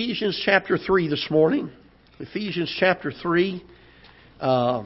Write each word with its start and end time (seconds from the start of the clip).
Ephesians 0.00 0.40
chapter 0.44 0.78
3 0.78 1.08
this 1.08 1.26
morning. 1.28 1.72
Ephesians 2.20 2.72
chapter 2.78 3.10
3. 3.10 3.64
Uh, 4.40 4.84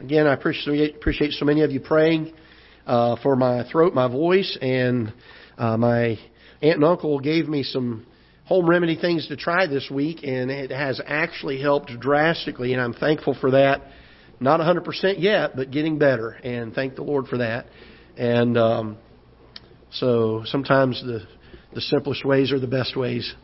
again, 0.00 0.28
I 0.28 0.34
appreciate, 0.34 0.94
appreciate 0.94 1.32
so 1.32 1.44
many 1.44 1.62
of 1.62 1.72
you 1.72 1.80
praying 1.80 2.32
uh, 2.86 3.16
for 3.24 3.34
my 3.34 3.68
throat, 3.72 3.92
my 3.92 4.06
voice, 4.06 4.56
and 4.62 5.12
uh, 5.58 5.76
my 5.76 6.16
aunt 6.62 6.76
and 6.76 6.84
uncle 6.84 7.18
gave 7.18 7.48
me 7.48 7.64
some 7.64 8.06
home 8.44 8.70
remedy 8.70 8.94
things 8.94 9.26
to 9.26 9.36
try 9.36 9.66
this 9.66 9.90
week, 9.90 10.20
and 10.22 10.48
it 10.48 10.70
has 10.70 11.00
actually 11.04 11.60
helped 11.60 11.98
drastically, 11.98 12.72
and 12.72 12.80
I'm 12.80 12.94
thankful 12.94 13.36
for 13.40 13.50
that. 13.50 13.82
Not 14.38 14.60
100% 14.60 15.16
yet, 15.18 15.56
but 15.56 15.72
getting 15.72 15.98
better, 15.98 16.38
and 16.44 16.72
thank 16.72 16.94
the 16.94 17.02
Lord 17.02 17.26
for 17.26 17.38
that. 17.38 17.66
And 18.16 18.56
um, 18.56 18.98
so 19.90 20.44
sometimes 20.46 21.02
the 21.02 21.26
the 21.74 21.80
simplest 21.80 22.24
ways 22.24 22.52
are 22.52 22.60
the 22.60 22.66
best 22.66 22.96
ways. 22.96 23.34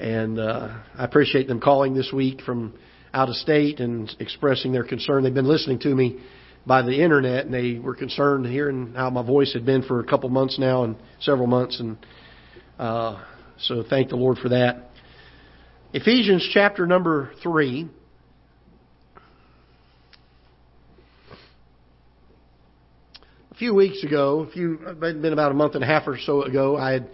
And 0.00 0.38
uh, 0.38 0.78
I 0.96 1.04
appreciate 1.04 1.46
them 1.46 1.60
calling 1.60 1.92
this 1.92 2.10
week 2.10 2.40
from 2.40 2.72
out 3.12 3.28
of 3.28 3.34
state 3.34 3.80
and 3.80 4.10
expressing 4.18 4.72
their 4.72 4.82
concern. 4.82 5.24
They've 5.24 5.34
been 5.34 5.46
listening 5.46 5.78
to 5.80 5.94
me 5.94 6.20
by 6.66 6.80
the 6.80 7.02
internet, 7.02 7.44
and 7.44 7.52
they 7.52 7.78
were 7.78 7.94
concerned 7.94 8.46
hearing 8.46 8.94
how 8.96 9.10
my 9.10 9.22
voice 9.22 9.52
had 9.52 9.66
been 9.66 9.82
for 9.82 10.00
a 10.00 10.04
couple 10.04 10.30
months 10.30 10.58
now 10.58 10.84
and 10.84 10.96
several 11.20 11.46
months. 11.46 11.80
And 11.80 11.98
uh, 12.78 13.22
so 13.58 13.84
thank 13.90 14.08
the 14.08 14.16
Lord 14.16 14.38
for 14.38 14.48
that. 14.48 14.88
Ephesians 15.92 16.48
chapter 16.54 16.86
number 16.86 17.32
three. 17.42 17.86
A 23.50 23.54
few 23.56 23.74
weeks 23.74 24.02
ago, 24.02 24.46
a 24.48 24.50
few, 24.50 24.78
been 24.98 25.34
about 25.34 25.50
a 25.50 25.54
month 25.54 25.74
and 25.74 25.84
a 25.84 25.86
half 25.86 26.08
or 26.08 26.16
so 26.16 26.40
ago, 26.44 26.78
I 26.78 26.92
had 26.92 27.10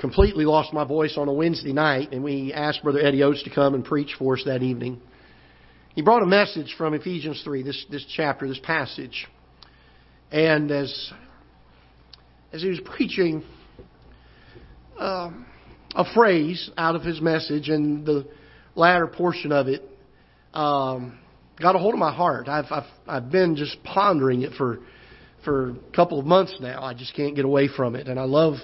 completely 0.00 0.46
lost 0.46 0.72
my 0.72 0.84
voice 0.84 1.14
on 1.18 1.28
a 1.28 1.32
Wednesday 1.32 1.72
night, 1.72 2.12
and 2.12 2.24
we 2.24 2.52
asked 2.54 2.82
Brother 2.82 3.00
Eddie 3.00 3.22
Oates 3.22 3.42
to 3.42 3.50
come 3.50 3.74
and 3.74 3.84
preach 3.84 4.16
for 4.18 4.34
us 4.34 4.42
that 4.46 4.62
evening. 4.62 5.00
He 5.94 6.02
brought 6.02 6.22
a 6.22 6.26
message 6.26 6.74
from 6.78 6.94
Ephesians 6.94 7.42
3, 7.44 7.62
this, 7.62 7.84
this 7.90 8.04
chapter, 8.16 8.48
this 8.48 8.60
passage. 8.62 9.28
And 10.32 10.70
as, 10.70 11.12
as 12.52 12.62
he 12.62 12.68
was 12.68 12.80
preaching 12.96 13.44
uh, 14.98 15.30
a 15.94 16.14
phrase 16.14 16.70
out 16.78 16.96
of 16.96 17.02
his 17.02 17.20
message, 17.20 17.68
and 17.68 18.06
the 18.06 18.26
latter 18.74 19.06
portion 19.06 19.52
of 19.52 19.68
it 19.68 19.82
um, 20.54 21.18
got 21.60 21.76
a 21.76 21.78
hold 21.78 21.92
of 21.92 22.00
my 22.00 22.14
heart. 22.14 22.48
I've, 22.48 22.66
I've, 22.70 22.90
I've 23.06 23.30
been 23.30 23.54
just 23.54 23.82
pondering 23.84 24.42
it 24.42 24.52
for, 24.56 24.78
for 25.44 25.70
a 25.70 25.76
couple 25.94 26.18
of 26.18 26.24
months 26.24 26.56
now. 26.58 26.82
I 26.82 26.94
just 26.94 27.14
can't 27.14 27.36
get 27.36 27.44
away 27.44 27.68
from 27.68 27.96
it. 27.96 28.08
And 28.08 28.18
I 28.18 28.24
love 28.24 28.54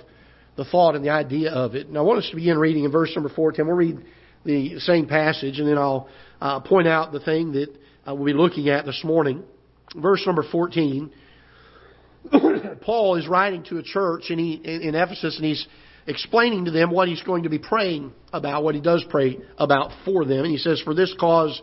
the 0.56 0.64
thought 0.64 0.94
and 0.94 1.04
the 1.04 1.10
idea 1.10 1.50
of 1.52 1.74
it. 1.74 1.86
And 1.86 1.96
I 1.96 2.02
want 2.02 2.18
us 2.18 2.28
to 2.30 2.36
begin 2.36 2.58
reading 2.58 2.84
in 2.84 2.90
verse 2.90 3.12
number 3.14 3.28
14. 3.28 3.66
We'll 3.66 3.76
read 3.76 3.98
the 4.44 4.78
same 4.80 5.06
passage 5.06 5.58
and 5.58 5.68
then 5.68 5.78
I'll 5.78 6.08
uh, 6.40 6.60
point 6.60 6.88
out 6.88 7.12
the 7.12 7.20
thing 7.20 7.52
that 7.52 7.68
uh, 8.06 8.14
we'll 8.14 8.26
be 8.26 8.32
looking 8.32 8.68
at 8.68 8.84
this 8.86 9.02
morning. 9.04 9.42
Verse 9.94 10.22
number 10.26 10.44
14. 10.50 11.12
Paul 12.82 13.16
is 13.16 13.28
writing 13.28 13.64
to 13.64 13.78
a 13.78 13.82
church 13.82 14.30
in, 14.30 14.38
he, 14.38 14.54
in 14.54 14.94
Ephesus 14.94 15.36
and 15.36 15.44
he's 15.44 15.66
explaining 16.06 16.66
to 16.66 16.70
them 16.70 16.90
what 16.90 17.08
he's 17.08 17.22
going 17.22 17.42
to 17.42 17.48
be 17.48 17.58
praying 17.58 18.12
about, 18.32 18.62
what 18.62 18.74
he 18.74 18.80
does 18.80 19.04
pray 19.10 19.38
about 19.58 19.90
for 20.04 20.24
them. 20.24 20.44
And 20.44 20.50
he 20.50 20.58
says, 20.58 20.80
For 20.84 20.94
this 20.94 21.14
cause 21.18 21.60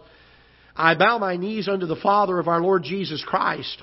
I 0.76 0.96
bow 0.96 1.18
my 1.18 1.38
knees 1.38 1.68
unto 1.68 1.86
the 1.86 1.96
Father 1.96 2.40
of 2.40 2.48
our 2.48 2.62
Lord 2.62 2.84
Jesus 2.84 3.24
Christ, 3.26 3.82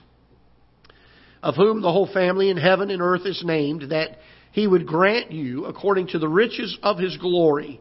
of 1.43 1.55
whom 1.55 1.81
the 1.81 1.93
whole 1.93 2.13
family 2.13 2.51
in 2.51 2.57
heaven 2.57 2.91
and 2.91 3.01
earth 3.01 3.25
is 3.25 3.43
named, 3.45 3.91
that 3.91 4.19
he 4.53 4.67
would 4.67 4.87
grant 4.87 5.31
you, 5.31 5.67
according 5.67 6.09
to 6.09 6.19
the 6.19 6.29
riches 6.29 6.77
of 6.83 6.99
his 6.99 7.17
glory, 7.17 7.81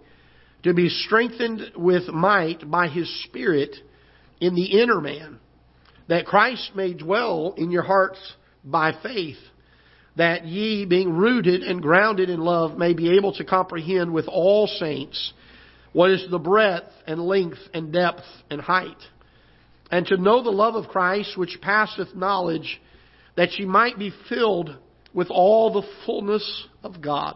to 0.63 0.73
be 0.73 0.89
strengthened 0.89 1.71
with 1.75 2.07
might 2.09 2.69
by 2.69 2.87
his 2.87 3.23
Spirit 3.23 3.75
in 4.39 4.55
the 4.55 4.81
inner 4.81 5.01
man, 5.01 5.39
that 6.07 6.25
Christ 6.25 6.71
may 6.75 6.93
dwell 6.93 7.53
in 7.57 7.71
your 7.71 7.83
hearts 7.83 8.19
by 8.63 8.93
faith, 9.01 9.37
that 10.15 10.45
ye, 10.45 10.85
being 10.85 11.13
rooted 11.13 11.61
and 11.63 11.81
grounded 11.81 12.29
in 12.29 12.39
love, 12.41 12.77
may 12.77 12.93
be 12.93 13.15
able 13.15 13.33
to 13.33 13.45
comprehend 13.45 14.13
with 14.13 14.27
all 14.27 14.67
saints 14.67 15.33
what 15.93 16.11
is 16.11 16.25
the 16.29 16.39
breadth 16.39 16.91
and 17.07 17.21
length 17.21 17.59
and 17.73 17.91
depth 17.91 18.25
and 18.49 18.61
height, 18.61 18.97
and 19.91 20.05
to 20.07 20.17
know 20.17 20.43
the 20.43 20.51
love 20.51 20.75
of 20.75 20.89
Christ 20.89 21.37
which 21.37 21.59
passeth 21.61 22.15
knowledge, 22.15 22.79
that 23.35 23.57
ye 23.57 23.65
might 23.65 23.97
be 23.97 24.11
filled 24.27 24.77
with 25.13 25.29
all 25.29 25.73
the 25.73 25.87
fullness 26.05 26.67
of 26.83 27.01
God. 27.01 27.35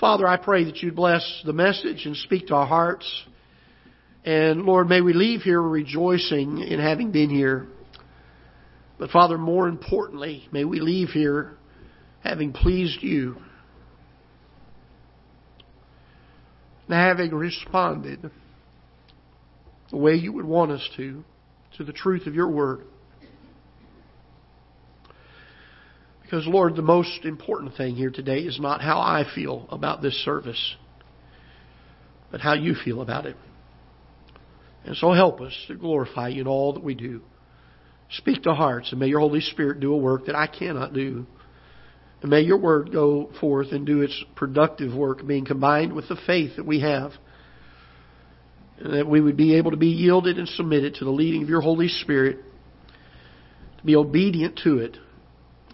Father, 0.00 0.26
I 0.26 0.36
pray 0.36 0.64
that 0.64 0.78
you'd 0.78 0.96
bless 0.96 1.42
the 1.44 1.52
message 1.52 2.04
and 2.04 2.16
speak 2.16 2.48
to 2.48 2.54
our 2.54 2.66
hearts. 2.66 3.24
And 4.24 4.62
Lord, 4.62 4.88
may 4.88 5.00
we 5.00 5.12
leave 5.12 5.42
here 5.42 5.60
rejoicing 5.60 6.58
in 6.58 6.80
having 6.80 7.12
been 7.12 7.30
here. 7.30 7.68
But 8.98 9.10
Father, 9.10 9.38
more 9.38 9.68
importantly, 9.68 10.48
may 10.52 10.64
we 10.64 10.80
leave 10.80 11.10
here 11.10 11.56
having 12.22 12.52
pleased 12.52 13.02
you 13.02 13.36
and 16.88 16.94
having 16.94 17.34
responded 17.34 18.30
the 19.90 19.96
way 19.96 20.14
you 20.14 20.32
would 20.32 20.44
want 20.44 20.70
us 20.70 20.88
to, 20.96 21.24
to 21.76 21.84
the 21.84 21.92
truth 21.92 22.26
of 22.26 22.34
your 22.34 22.48
word. 22.48 22.84
Because, 26.34 26.48
Lord, 26.48 26.74
the 26.74 26.82
most 26.82 27.24
important 27.24 27.76
thing 27.76 27.94
here 27.94 28.10
today 28.10 28.40
is 28.40 28.58
not 28.58 28.80
how 28.80 28.98
I 28.98 29.22
feel 29.36 29.68
about 29.70 30.02
this 30.02 30.14
service, 30.24 30.74
but 32.32 32.40
how 32.40 32.54
you 32.54 32.74
feel 32.74 33.02
about 33.02 33.24
it. 33.26 33.36
And 34.84 34.96
so 34.96 35.12
help 35.12 35.40
us 35.40 35.56
to 35.68 35.76
glorify 35.76 36.30
you 36.30 36.40
in 36.40 36.48
all 36.48 36.72
that 36.72 36.82
we 36.82 36.96
do. 36.96 37.20
Speak 38.10 38.42
to 38.42 38.52
hearts, 38.52 38.90
and 38.90 38.98
may 38.98 39.06
your 39.06 39.20
Holy 39.20 39.42
Spirit 39.42 39.78
do 39.78 39.94
a 39.94 39.96
work 39.96 40.26
that 40.26 40.34
I 40.34 40.48
cannot 40.48 40.92
do. 40.92 41.24
And 42.20 42.30
may 42.32 42.40
your 42.40 42.58
word 42.58 42.90
go 42.90 43.30
forth 43.40 43.68
and 43.70 43.86
do 43.86 44.02
its 44.02 44.24
productive 44.34 44.92
work, 44.92 45.24
being 45.24 45.44
combined 45.44 45.92
with 45.92 46.08
the 46.08 46.18
faith 46.26 46.56
that 46.56 46.66
we 46.66 46.80
have. 46.80 47.12
And 48.80 48.92
that 48.94 49.08
we 49.08 49.20
would 49.20 49.36
be 49.36 49.54
able 49.54 49.70
to 49.70 49.76
be 49.76 49.90
yielded 49.90 50.40
and 50.40 50.48
submitted 50.48 50.96
to 50.96 51.04
the 51.04 51.12
leading 51.12 51.44
of 51.44 51.48
your 51.48 51.60
Holy 51.60 51.86
Spirit, 51.86 52.38
to 53.78 53.84
be 53.84 53.94
obedient 53.94 54.58
to 54.64 54.78
it 54.78 54.96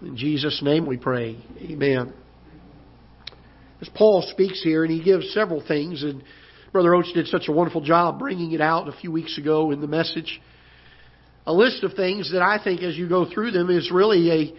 in 0.03 0.16
Jesus' 0.16 0.61
name 0.62 0.87
we 0.87 0.97
pray. 0.97 1.37
Amen. 1.61 2.12
As 3.81 3.88
Paul 3.94 4.22
speaks 4.31 4.62
here, 4.62 4.84
and 4.84 4.93
he 4.93 5.03
gives 5.03 5.33
several 5.33 5.65
things, 5.66 6.03
and 6.03 6.22
Brother 6.72 6.94
Oates 6.94 7.12
did 7.12 7.27
such 7.27 7.49
a 7.49 7.53
wonderful 7.53 7.81
job 7.81 8.19
bringing 8.19 8.53
it 8.53 8.61
out 8.61 8.88
a 8.88 8.93
few 8.93 9.11
weeks 9.11 9.38
ago 9.38 9.71
in 9.71 9.81
the 9.81 9.87
message. 9.87 10.41
A 11.47 11.53
list 11.53 11.83
of 11.83 11.94
things 11.94 12.33
that 12.33 12.43
I 12.43 12.62
think, 12.62 12.83
as 12.83 12.97
you 12.97 13.09
go 13.09 13.31
through 13.31 13.53
them, 13.53 13.71
is 13.71 13.91
really 13.91 14.31
a 14.31 14.55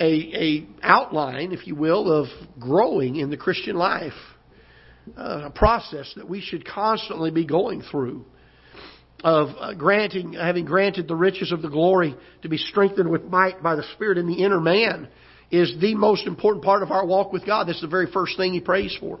a, 0.00 0.04
a 0.04 0.68
outline, 0.82 1.52
if 1.52 1.66
you 1.66 1.74
will, 1.74 2.12
of 2.12 2.28
growing 2.60 3.16
in 3.16 3.30
the 3.30 3.36
Christian 3.36 3.76
life. 3.76 4.12
Uh, 5.16 5.46
a 5.46 5.50
process 5.50 6.12
that 6.16 6.28
we 6.28 6.40
should 6.40 6.66
constantly 6.66 7.30
be 7.30 7.44
going 7.44 7.82
through 7.90 8.24
of 9.24 9.48
uh, 9.58 9.74
granting, 9.74 10.34
having 10.34 10.64
granted 10.64 11.08
the 11.08 11.16
riches 11.16 11.50
of 11.50 11.62
the 11.62 11.68
glory 11.68 12.14
to 12.42 12.48
be 12.48 12.56
strengthened 12.56 13.10
with 13.10 13.24
might 13.24 13.62
by 13.62 13.74
the 13.74 13.82
Spirit 13.94 14.18
in 14.18 14.26
the 14.26 14.44
inner 14.44 14.60
man 14.60 15.08
is 15.50 15.74
the 15.80 15.94
most 15.94 16.26
important 16.26 16.64
part 16.64 16.82
of 16.82 16.90
our 16.90 17.04
walk 17.06 17.32
with 17.32 17.44
God. 17.44 17.68
That's 17.68 17.80
the 17.80 17.88
very 17.88 18.10
first 18.10 18.36
thing 18.36 18.52
he 18.52 18.60
prays 18.60 18.96
for. 19.00 19.18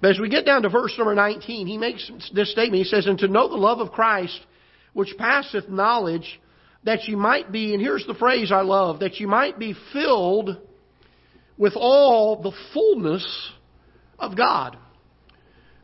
But 0.00 0.12
as 0.12 0.20
we 0.20 0.28
get 0.28 0.46
down 0.46 0.62
to 0.62 0.68
verse 0.68 0.94
number 0.96 1.14
19, 1.14 1.66
he 1.66 1.78
makes 1.78 2.10
this 2.32 2.52
statement. 2.52 2.82
He 2.82 2.88
says, 2.88 3.06
And 3.06 3.18
to 3.18 3.28
know 3.28 3.48
the 3.48 3.56
love 3.56 3.80
of 3.80 3.92
Christ, 3.92 4.38
which 4.92 5.14
passeth 5.18 5.68
knowledge, 5.68 6.40
that 6.84 7.04
you 7.04 7.16
might 7.16 7.50
be, 7.50 7.72
and 7.72 7.82
here's 7.82 8.06
the 8.06 8.14
phrase 8.14 8.52
I 8.52 8.60
love, 8.60 9.00
that 9.00 9.16
you 9.16 9.26
might 9.26 9.58
be 9.58 9.74
filled 9.92 10.58
with 11.56 11.74
all 11.76 12.42
the 12.42 12.52
fullness 12.72 13.50
of 14.18 14.36
God. 14.36 14.76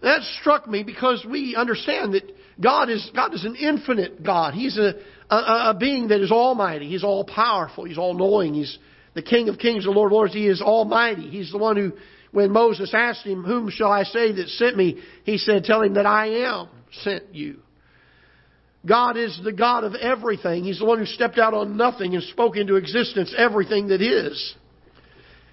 That 0.02 0.22
struck 0.40 0.66
me 0.66 0.82
because 0.82 1.26
we 1.28 1.56
understand 1.56 2.14
that 2.14 2.30
God 2.60 2.90
is, 2.90 3.10
God 3.14 3.34
is 3.34 3.44
an 3.44 3.56
infinite 3.56 4.22
God. 4.22 4.54
He's 4.54 4.76
a, 4.78 4.94
a, 5.30 5.70
a 5.70 5.76
being 5.78 6.08
that 6.08 6.20
is 6.20 6.30
almighty. 6.30 6.88
He's 6.88 7.04
all 7.04 7.24
powerful. 7.24 7.84
He's 7.84 7.98
all 7.98 8.14
knowing. 8.14 8.54
He's 8.54 8.78
the 9.14 9.22
King 9.22 9.48
of 9.48 9.58
kings, 9.58 9.84
the 9.84 9.90
Lord 9.90 10.12
of 10.12 10.16
lords. 10.16 10.34
He 10.34 10.46
is 10.46 10.60
almighty. 10.60 11.28
He's 11.30 11.50
the 11.50 11.58
one 11.58 11.76
who, 11.76 11.92
when 12.32 12.52
Moses 12.52 12.92
asked 12.94 13.26
him, 13.26 13.44
Whom 13.44 13.70
shall 13.70 13.90
I 13.90 14.04
say 14.04 14.32
that 14.32 14.48
sent 14.48 14.76
me? 14.76 15.00
He 15.24 15.38
said, 15.38 15.64
Tell 15.64 15.82
him 15.82 15.94
that 15.94 16.06
I 16.06 16.44
am 16.44 16.68
sent 17.02 17.34
you. 17.34 17.60
God 18.86 19.16
is 19.16 19.38
the 19.44 19.52
God 19.52 19.84
of 19.84 19.94
everything. 19.94 20.64
He's 20.64 20.78
the 20.78 20.86
one 20.86 20.98
who 20.98 21.06
stepped 21.06 21.38
out 21.38 21.52
on 21.52 21.76
nothing 21.76 22.14
and 22.14 22.22
spoke 22.24 22.56
into 22.56 22.76
existence 22.76 23.34
everything 23.36 23.88
that 23.88 24.00
is. 24.00 24.54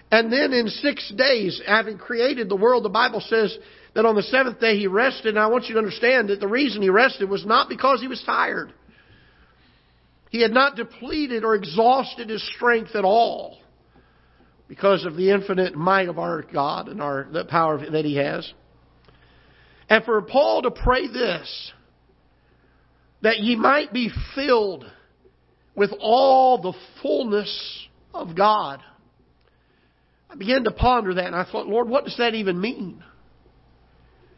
And 0.10 0.32
then 0.32 0.54
in 0.54 0.68
six 0.68 1.12
days, 1.18 1.62
having 1.66 1.98
created 1.98 2.48
the 2.48 2.56
world, 2.56 2.86
the 2.86 2.90
Bible 2.90 3.20
says 3.20 3.58
that 3.98 4.06
on 4.06 4.14
the 4.14 4.22
seventh 4.22 4.60
day 4.60 4.78
he 4.78 4.86
rested. 4.86 5.30
And 5.30 5.40
I 5.40 5.48
want 5.48 5.66
you 5.66 5.74
to 5.74 5.80
understand 5.80 6.30
that 6.30 6.40
the 6.40 6.48
reason 6.48 6.84
he 6.84 6.90
rested 6.92 7.28
was 7.28 7.44
not 7.48 7.68
because 7.68 8.00
he 8.00 8.08
was 8.08 8.22
tired. 8.24 8.72
He 10.30 10.40
had 10.40 10.52
not 10.52 10.76
depleted 10.76 11.44
or 11.44 11.56
exhausted 11.56 12.30
his 12.30 12.48
strength 12.56 12.92
at 12.94 13.04
all 13.04 13.58
because 14.68 15.04
of 15.04 15.16
the 15.16 15.32
infinite 15.32 15.74
might 15.74 16.10
of 16.10 16.20
our 16.20 16.44
God 16.44 16.90
and 16.90 17.02
our, 17.02 17.28
the 17.32 17.46
power 17.46 17.90
that 17.90 18.06
he 18.06 18.18
has. 18.18 18.48
And 19.90 20.04
for 20.04 20.22
Paul 20.22 20.62
to 20.62 20.70
pray 20.70 21.08
this, 21.08 21.72
that 23.24 23.40
ye 23.40 23.56
might 23.56 23.92
be 23.92 24.12
filled 24.36 24.86
with 25.76 25.90
all 26.00 26.62
the 26.62 26.74
fullness 27.02 27.88
of 28.14 28.36
God. 28.36 28.80
I 30.30 30.36
began 30.36 30.66
to 30.66 30.72
ponder 30.72 31.16
that 31.16 31.26
and 31.26 31.36
I 31.36 31.46
thought, 31.52 31.66
Lord, 31.66 31.90
what 31.90 32.04
does 32.04 32.18
that 32.18 32.36
even 32.36 32.62
mean? 32.62 33.04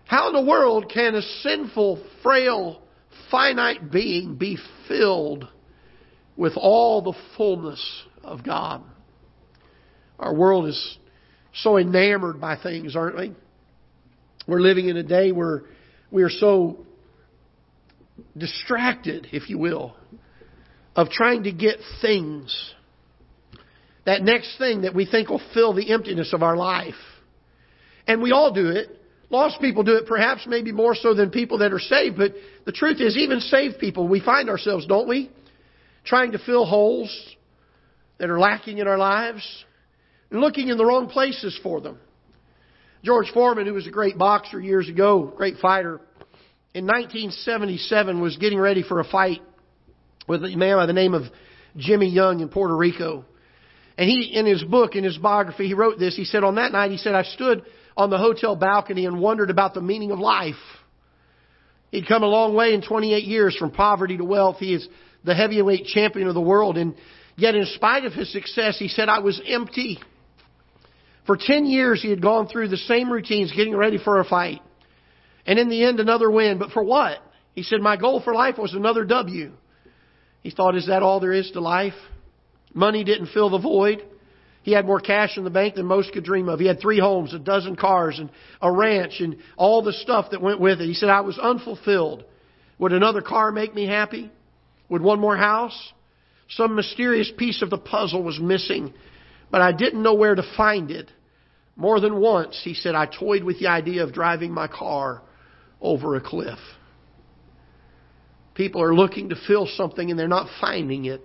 How 0.09 0.27
in 0.29 0.33
the 0.33 0.49
world 0.49 0.91
can 0.91 1.13
a 1.13 1.21
sinful, 1.21 2.03
frail, 2.23 2.81
finite 3.29 3.91
being 3.91 4.37
be 4.37 4.57
filled 4.87 5.47
with 6.35 6.53
all 6.55 7.03
the 7.03 7.13
fullness 7.37 7.79
of 8.23 8.43
God? 8.43 8.81
Our 10.17 10.33
world 10.33 10.65
is 10.65 10.97
so 11.53 11.77
enamored 11.77 12.41
by 12.41 12.55
things, 12.57 12.95
aren't 12.95 13.17
we? 13.17 13.35
We're 14.47 14.61
living 14.61 14.89
in 14.89 14.97
a 14.97 15.03
day 15.03 15.31
where 15.31 15.65
we 16.09 16.23
are 16.23 16.31
so 16.31 16.87
distracted, 18.35 19.27
if 19.31 19.47
you 19.47 19.59
will, 19.59 19.95
of 20.95 21.09
trying 21.09 21.43
to 21.43 21.51
get 21.51 21.77
things. 22.01 22.73
That 24.07 24.23
next 24.23 24.57
thing 24.57 24.81
that 24.81 24.95
we 24.95 25.05
think 25.05 25.29
will 25.29 25.41
fill 25.53 25.75
the 25.75 25.91
emptiness 25.91 26.33
of 26.33 26.41
our 26.41 26.57
life. 26.57 26.95
And 28.07 28.23
we 28.23 28.31
all 28.31 28.51
do 28.51 28.69
it. 28.69 28.98
Lost 29.29 29.61
people 29.61 29.83
do 29.83 29.95
it 29.95 30.07
perhaps 30.07 30.45
maybe 30.47 30.71
more 30.71 30.95
so 30.95 31.13
than 31.13 31.29
people 31.29 31.59
that 31.59 31.71
are 31.71 31.79
saved, 31.79 32.17
but 32.17 32.33
the 32.65 32.71
truth 32.71 32.99
is 32.99 33.15
even 33.15 33.39
saved 33.39 33.79
people, 33.79 34.07
we 34.07 34.19
find 34.19 34.49
ourselves, 34.49 34.87
don't 34.87 35.07
we? 35.07 35.29
Trying 36.03 36.31
to 36.31 36.39
fill 36.39 36.65
holes 36.65 37.15
that 38.17 38.29
are 38.29 38.39
lacking 38.39 38.79
in 38.79 38.87
our 38.87 38.97
lives 38.97 39.65
and 40.31 40.41
looking 40.41 40.69
in 40.69 40.77
the 40.77 40.85
wrong 40.85 41.09
places 41.09 41.59
for 41.61 41.79
them. 41.79 41.99
George 43.03 43.31
Foreman, 43.31 43.65
who 43.65 43.73
was 43.73 43.87
a 43.87 43.91
great 43.91 44.17
boxer 44.17 44.59
years 44.59 44.89
ago, 44.89 45.31
great 45.37 45.57
fighter, 45.57 46.01
in 46.73 46.85
1977 46.85 48.21
was 48.21 48.37
getting 48.37 48.59
ready 48.59 48.83
for 48.83 48.99
a 48.99 49.03
fight 49.03 49.41
with 50.27 50.43
a 50.43 50.55
man 50.55 50.77
by 50.77 50.85
the 50.85 50.93
name 50.93 51.13
of 51.13 51.23
Jimmy 51.77 52.09
Young 52.09 52.41
in 52.41 52.49
Puerto 52.49 52.75
Rico. 52.75 53.25
And 53.97 54.09
he, 54.09 54.31
in 54.33 54.45
his 54.45 54.63
book, 54.63 54.95
in 54.95 55.03
his 55.03 55.17
biography, 55.17 55.67
he 55.67 55.73
wrote 55.73 55.99
this. 55.99 56.15
He 56.15 56.25
said, 56.25 56.43
on 56.43 56.55
that 56.55 56.71
night, 56.71 56.91
he 56.91 56.97
said, 56.97 57.15
I 57.15 57.23
stood 57.23 57.63
on 57.97 58.09
the 58.09 58.17
hotel 58.17 58.55
balcony 58.55 59.05
and 59.05 59.19
wondered 59.19 59.49
about 59.49 59.73
the 59.73 59.81
meaning 59.81 60.11
of 60.11 60.19
life. 60.19 60.55
He'd 61.91 62.07
come 62.07 62.23
a 62.23 62.27
long 62.27 62.53
way 62.53 62.73
in 62.73 62.81
28 62.81 63.23
years 63.23 63.55
from 63.57 63.71
poverty 63.71 64.17
to 64.17 64.23
wealth. 64.23 64.57
He 64.59 64.73
is 64.73 64.87
the 65.23 65.35
heavyweight 65.35 65.85
champion 65.85 66.27
of 66.27 66.33
the 66.33 66.41
world. 66.41 66.77
And 66.77 66.95
yet, 67.35 67.55
in 67.55 67.65
spite 67.65 68.05
of 68.05 68.13
his 68.13 68.31
success, 68.31 68.77
he 68.77 68.87
said, 68.87 69.09
I 69.09 69.19
was 69.19 69.41
empty. 69.45 69.99
For 71.25 71.37
10 71.37 71.65
years, 71.65 72.01
he 72.01 72.09
had 72.09 72.21
gone 72.21 72.47
through 72.47 72.69
the 72.69 72.77
same 72.77 73.11
routines, 73.11 73.51
getting 73.51 73.75
ready 73.75 73.97
for 73.97 74.19
a 74.19 74.25
fight. 74.25 74.61
And 75.45 75.57
in 75.57 75.69
the 75.69 75.83
end, 75.83 75.99
another 75.99 76.29
win. 76.29 76.59
But 76.59 76.71
for 76.71 76.83
what? 76.83 77.17
He 77.53 77.63
said, 77.63 77.81
My 77.81 77.97
goal 77.97 78.21
for 78.21 78.33
life 78.33 78.57
was 78.57 78.73
another 78.73 79.03
W. 79.05 79.51
He 80.41 80.51
thought, 80.51 80.75
Is 80.75 80.87
that 80.87 81.03
all 81.03 81.19
there 81.19 81.33
is 81.33 81.49
to 81.51 81.59
life? 81.59 81.93
Money 82.73 83.03
didn't 83.03 83.29
fill 83.33 83.49
the 83.49 83.59
void. 83.59 84.03
He 84.61 84.71
had 84.71 84.85
more 84.85 84.99
cash 84.99 85.37
in 85.37 85.43
the 85.43 85.49
bank 85.49 85.75
than 85.75 85.85
most 85.85 86.11
could 86.11 86.23
dream 86.23 86.49
of. 86.49 86.59
He 86.59 86.67
had 86.67 86.79
three 86.79 86.99
homes, 86.99 87.33
a 87.33 87.39
dozen 87.39 87.75
cars, 87.75 88.19
and 88.19 88.29
a 88.61 88.71
ranch, 88.71 89.19
and 89.19 89.37
all 89.57 89.81
the 89.81 89.93
stuff 89.93 90.31
that 90.31 90.41
went 90.41 90.59
with 90.59 90.81
it. 90.81 90.87
He 90.87 90.93
said, 90.93 91.09
I 91.09 91.21
was 91.21 91.39
unfulfilled. 91.39 92.25
Would 92.77 92.93
another 92.93 93.21
car 93.21 93.51
make 93.51 93.73
me 93.73 93.85
happy? 93.85 94.31
Would 94.89 95.01
one 95.01 95.19
more 95.19 95.37
house? 95.37 95.93
Some 96.49 96.75
mysterious 96.75 97.31
piece 97.37 97.61
of 97.61 97.69
the 97.69 97.77
puzzle 97.77 98.23
was 98.23 98.39
missing, 98.39 98.93
but 99.51 99.61
I 99.61 99.71
didn't 99.71 100.03
know 100.03 100.15
where 100.15 100.35
to 100.35 100.43
find 100.57 100.91
it. 100.91 101.11
More 101.75 102.01
than 102.01 102.19
once, 102.19 102.59
he 102.63 102.73
said, 102.73 102.95
I 102.95 103.05
toyed 103.05 103.43
with 103.43 103.59
the 103.59 103.67
idea 103.67 104.03
of 104.03 104.13
driving 104.13 104.51
my 104.51 104.67
car 104.67 105.21
over 105.79 106.15
a 106.15 106.21
cliff. 106.21 106.59
People 108.55 108.81
are 108.81 108.93
looking 108.93 109.29
to 109.29 109.35
fill 109.47 109.67
something 109.67 110.09
and 110.09 110.19
they're 110.19 110.27
not 110.27 110.49
finding 110.59 111.05
it. 111.05 111.21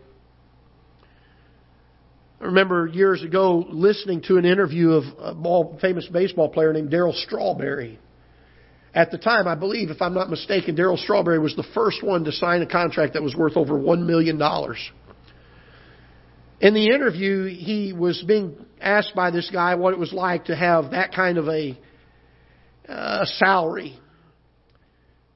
I 2.45 2.49
remember 2.49 2.87
years 2.87 3.23
ago 3.23 3.65
listening 3.71 4.21
to 4.27 4.37
an 4.37 4.45
interview 4.45 4.91
of 4.91 5.05
a 5.19 5.35
ball, 5.35 5.79
famous 5.81 6.07
baseball 6.07 6.51
player 6.51 6.75
named 6.75 6.91
Darryl 6.91 7.15
Strawberry. 7.15 7.99
At 8.95 9.11
the 9.11 9.17
time, 9.17 9.49
I 9.49 9.55
believe, 9.55 9.89
if 9.89 10.03
I'm 10.03 10.13
not 10.13 10.29
mistaken, 10.29 10.77
Darryl 10.77 10.99
Strawberry 10.99 11.39
was 11.39 11.57
the 11.57 11.65
first 11.75 12.03
one 12.03 12.25
to 12.25 12.33
sign 12.33 12.61
a 12.61 12.67
contract 12.67 13.15
that 13.15 13.23
was 13.23 13.35
worth 13.35 13.57
over 13.57 13.79
$1 13.79 14.05
million. 14.05 14.39
In 16.61 16.75
the 16.75 16.89
interview, 16.89 17.47
he 17.47 17.95
was 17.95 18.23
being 18.29 18.55
asked 18.79 19.15
by 19.15 19.31
this 19.31 19.49
guy 19.51 19.77
what 19.77 19.95
it 19.95 19.99
was 19.99 20.13
like 20.13 20.45
to 20.45 20.55
have 20.55 20.91
that 20.91 21.15
kind 21.15 21.39
of 21.39 21.49
a 21.49 21.79
uh, 22.87 23.25
salary. 23.25 23.99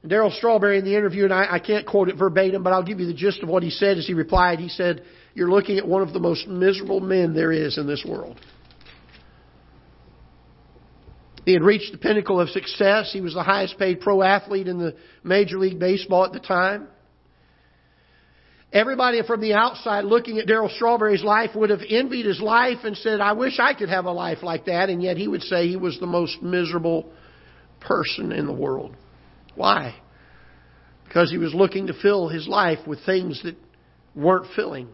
Darryl 0.04 0.36
Strawberry 0.36 0.78
in 0.78 0.84
the 0.84 0.94
interview, 0.94 1.24
and 1.24 1.32
I, 1.32 1.54
I 1.54 1.58
can't 1.58 1.86
quote 1.86 2.10
it 2.10 2.16
verbatim, 2.16 2.62
but 2.62 2.74
I'll 2.74 2.84
give 2.84 3.00
you 3.00 3.06
the 3.06 3.14
gist 3.14 3.42
of 3.42 3.48
what 3.48 3.62
he 3.62 3.70
said 3.70 3.96
as 3.96 4.06
he 4.06 4.12
replied. 4.12 4.58
He 4.58 4.68
said, 4.68 5.02
You're 5.34 5.50
looking 5.50 5.78
at 5.78 5.86
one 5.86 6.02
of 6.02 6.12
the 6.12 6.18
most 6.18 6.48
miserable 6.48 7.00
men 7.00 7.34
there 7.34 7.52
is 7.52 7.78
in 7.78 7.86
this 7.86 8.04
world. 8.08 8.40
He 11.44 11.54
had 11.54 11.62
reached 11.62 11.92
the 11.92 11.98
pinnacle 11.98 12.40
of 12.40 12.50
success. 12.50 13.10
He 13.12 13.22
was 13.22 13.32
the 13.32 13.42
highest 13.42 13.78
paid 13.78 14.00
pro 14.00 14.22
athlete 14.22 14.68
in 14.68 14.78
the 14.78 14.94
Major 15.24 15.58
League 15.58 15.78
Baseball 15.78 16.26
at 16.26 16.32
the 16.32 16.40
time. 16.40 16.88
Everybody 18.70 19.22
from 19.26 19.40
the 19.40 19.54
outside 19.54 20.04
looking 20.04 20.38
at 20.38 20.46
Darryl 20.46 20.70
Strawberry's 20.74 21.24
life 21.24 21.50
would 21.54 21.70
have 21.70 21.80
envied 21.88 22.26
his 22.26 22.38
life 22.38 22.78
and 22.84 22.94
said, 22.98 23.20
I 23.20 23.32
wish 23.32 23.58
I 23.58 23.72
could 23.72 23.88
have 23.88 24.04
a 24.04 24.12
life 24.12 24.42
like 24.42 24.66
that. 24.66 24.90
And 24.90 25.02
yet 25.02 25.16
he 25.16 25.26
would 25.26 25.40
say 25.42 25.68
he 25.68 25.76
was 25.76 25.98
the 25.98 26.06
most 26.06 26.42
miserable 26.42 27.10
person 27.80 28.30
in 28.30 28.46
the 28.46 28.52
world. 28.52 28.94
Why? 29.54 29.94
Because 31.06 31.30
he 31.30 31.38
was 31.38 31.54
looking 31.54 31.86
to 31.86 31.94
fill 31.94 32.28
his 32.28 32.46
life 32.46 32.86
with 32.86 32.98
things 33.06 33.42
that 33.44 33.56
weren't 34.14 34.52
filling. 34.54 34.88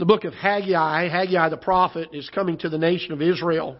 The 0.00 0.06
book 0.06 0.24
of 0.24 0.32
Haggai, 0.32 1.08
Haggai 1.10 1.50
the 1.50 1.58
prophet, 1.58 2.08
is 2.14 2.26
coming 2.30 2.56
to 2.60 2.70
the 2.70 2.78
nation 2.78 3.12
of 3.12 3.20
Israel. 3.20 3.76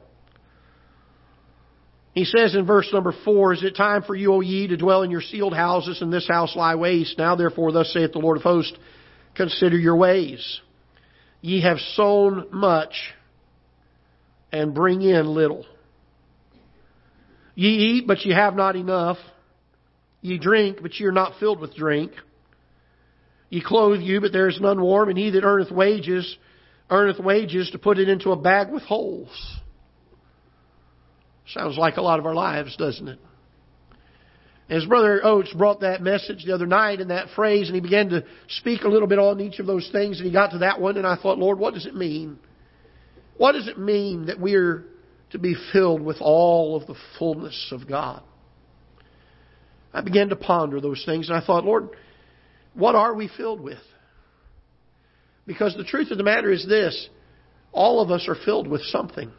He 2.12 2.26
says 2.26 2.55
in 2.55 2.67
verse 2.67 2.90
number 2.93 3.14
four, 3.25 3.55
Is 3.55 3.62
it 3.62 3.75
time 3.75 4.02
for 4.02 4.14
you, 4.14 4.34
O 4.34 4.40
ye, 4.40 4.67
to 4.67 4.76
dwell 4.76 5.02
in 5.02 5.11
your 5.11 5.22
sealed 5.22 5.55
houses, 5.55 6.02
and 6.02 6.12
this 6.12 6.28
house 6.28 6.55
lie 6.55 6.75
waste? 6.75 7.17
Now 7.17 7.37
therefore, 7.37 7.72
thus 7.72 7.90
saith 7.94 8.12
the 8.12 8.19
Lord 8.19 8.37
of 8.37 8.43
hosts, 8.43 8.76
consider 9.34 9.78
your 9.78 9.96
ways. 9.96 10.61
Ye 11.40 11.62
have 11.62 11.78
sown 11.94 12.49
much, 12.52 12.93
and 14.52 14.75
bring 14.75 15.00
in 15.00 15.26
little. 15.26 15.64
Ye 17.55 17.70
eat, 17.70 18.06
but 18.06 18.19
ye 18.26 18.34
have 18.34 18.54
not 18.54 18.76
enough. 18.76 19.16
Ye 20.21 20.37
drink, 20.37 20.83
but 20.83 20.92
ye 21.00 21.06
are 21.06 21.12
not 21.12 21.40
filled 21.40 21.61
with 21.61 21.75
drink. 21.75 22.12
Ye 23.50 23.62
clothe 23.62 24.00
you, 24.00 24.21
but 24.21 24.33
there 24.33 24.49
is 24.49 24.59
none 24.61 24.80
warm, 24.80 25.11
and 25.11 25.19
he 25.19 25.30
that 25.30 25.45
earneth 25.45 25.71
wages, 25.71 26.37
earneth 26.88 27.21
wages 27.21 27.71
to 27.73 27.78
put 27.78 27.99
it 27.99 28.09
into 28.09 28.30
a 28.30 28.37
bag 28.37 28.71
with 28.71 28.83
holes. 28.85 29.28
Sounds 31.49 31.76
like 31.76 31.97
a 31.97 32.02
lot 32.02 32.19
of 32.19 32.26
our 32.26 32.35
lives, 32.35 32.76
doesn't 32.76 33.09
it? 33.09 33.19
As 34.71 34.87
Brother 34.87 35.21
Oates 35.23 35.52
brought 35.52 35.80
that 35.80 36.00
message 36.00 36.45
the 36.45 36.54
other 36.54 36.66
night 36.66 37.00
in 37.00 37.09
that 37.09 37.30
phrase, 37.35 37.66
and 37.66 37.75
he 37.75 37.80
began 37.80 38.09
to 38.11 38.25
speak 38.49 38.83
a 38.83 38.88
little 38.88 39.09
bit 39.09 39.19
on 39.19 39.40
each 39.40 39.59
of 39.59 39.66
those 39.66 39.90
things, 39.90 40.19
and 40.19 40.26
he 40.26 40.33
got 40.33 40.52
to 40.52 40.59
that 40.59 40.80
one, 40.80 40.97
and 40.97 41.07
I 41.07 41.16
thought, 41.16 41.38
Lord, 41.38 41.59
what 41.59 41.75
does 41.75 41.87
it 41.87 41.95
mean? 41.95 42.38
What 43.37 43.52
does 43.52 43.69
it 43.69 43.78
mean 43.78 44.26
that 44.26 44.38
we're 44.38 44.87
to 45.30 45.38
be 45.38 45.54
filled 45.73 46.02
with 46.02 46.19
all 46.21 46.76
of 46.76 46.87
the 46.87 46.97
fullness 47.19 47.69
of 47.73 47.88
God. 47.88 48.23
I 49.92 50.02
began 50.02 50.28
to 50.28 50.37
ponder 50.37 50.80
those 50.80 51.02
things 51.04 51.28
and 51.28 51.37
I 51.37 51.45
thought, 51.45 51.64
Lord, 51.64 51.90
what 52.74 52.94
are 52.94 53.14
we 53.14 53.28
filled 53.28 53.60
with? 53.60 53.78
Because 55.46 55.74
the 55.76 55.84
truth 55.84 56.10
of 56.10 56.18
the 56.18 56.24
matter 56.24 56.50
is 56.50 56.66
this 56.66 57.08
all 57.72 58.00
of 58.00 58.10
us 58.10 58.28
are 58.28 58.34
filled 58.34 58.68
with 58.68 58.82
something. 58.82 59.30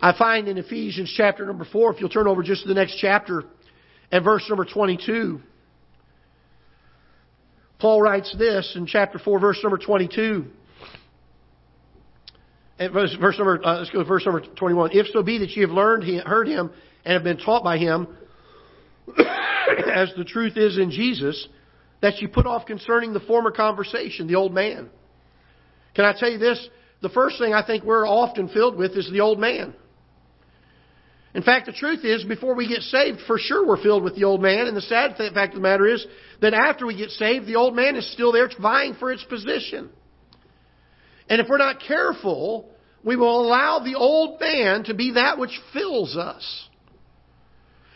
I 0.00 0.16
find 0.16 0.46
in 0.46 0.58
Ephesians 0.58 1.12
chapter 1.16 1.46
number 1.46 1.64
4, 1.64 1.94
if 1.94 2.00
you'll 2.00 2.10
turn 2.10 2.26
over 2.26 2.42
just 2.42 2.62
to 2.62 2.68
the 2.68 2.74
next 2.74 2.98
chapter, 3.00 3.44
and 4.12 4.22
verse 4.22 4.44
number 4.48 4.64
22, 4.64 5.40
Paul 7.78 8.02
writes 8.02 8.34
this 8.38 8.74
in 8.76 8.86
chapter 8.86 9.18
4, 9.18 9.38
verse 9.40 9.58
number 9.62 9.78
22 9.78 10.46
verse, 12.78 13.16
verse 13.20 13.38
number, 13.38 13.60
uh, 13.64 13.78
let's 13.78 13.90
go 13.90 13.98
to 13.98 14.04
verse 14.04 14.24
number 14.24 14.40
21. 14.40 14.90
If 14.92 15.06
so 15.12 15.22
be 15.22 15.38
that 15.38 15.50
ye 15.50 15.62
have 15.62 15.70
learned, 15.70 16.04
heard 16.26 16.48
him, 16.48 16.70
and 17.04 17.14
have 17.14 17.24
been 17.24 17.38
taught 17.38 17.64
by 17.64 17.78
him, 17.78 18.08
as 19.94 20.12
the 20.16 20.24
truth 20.24 20.56
is 20.56 20.78
in 20.78 20.90
Jesus, 20.90 21.48
that 22.02 22.18
you 22.20 22.28
put 22.28 22.46
off 22.46 22.66
concerning 22.66 23.12
the 23.12 23.20
former 23.20 23.50
conversation, 23.50 24.26
the 24.26 24.34
old 24.34 24.52
man. 24.52 24.90
Can 25.94 26.04
I 26.04 26.12
tell 26.18 26.30
you 26.30 26.38
this? 26.38 26.68
The 27.02 27.08
first 27.10 27.38
thing 27.38 27.54
I 27.54 27.64
think 27.66 27.84
we're 27.84 28.06
often 28.06 28.48
filled 28.48 28.76
with 28.76 28.92
is 28.92 29.10
the 29.10 29.20
old 29.20 29.38
man. 29.38 29.74
In 31.34 31.42
fact, 31.42 31.66
the 31.66 31.72
truth 31.72 32.04
is, 32.04 32.24
before 32.24 32.54
we 32.54 32.66
get 32.66 32.80
saved, 32.80 33.18
for 33.26 33.38
sure 33.38 33.66
we're 33.66 33.82
filled 33.82 34.02
with 34.02 34.14
the 34.14 34.24
old 34.24 34.40
man. 34.40 34.66
And 34.66 34.76
the 34.76 34.80
sad 34.80 35.16
fact 35.16 35.52
of 35.52 35.56
the 35.56 35.60
matter 35.60 35.86
is 35.86 36.06
that 36.40 36.54
after 36.54 36.86
we 36.86 36.96
get 36.96 37.10
saved, 37.10 37.46
the 37.46 37.56
old 37.56 37.76
man 37.76 37.94
is 37.96 38.10
still 38.12 38.32
there 38.32 38.48
vying 38.58 38.94
for 38.94 39.12
its 39.12 39.22
position. 39.24 39.90
And 41.28 41.40
if 41.40 41.48
we're 41.48 41.58
not 41.58 41.80
careful, 41.86 42.70
We 43.06 43.14
will 43.14 43.40
allow 43.46 43.78
the 43.78 43.94
old 43.94 44.40
man 44.40 44.82
to 44.84 44.94
be 44.94 45.12
that 45.12 45.38
which 45.38 45.56
fills 45.72 46.16
us. 46.16 46.65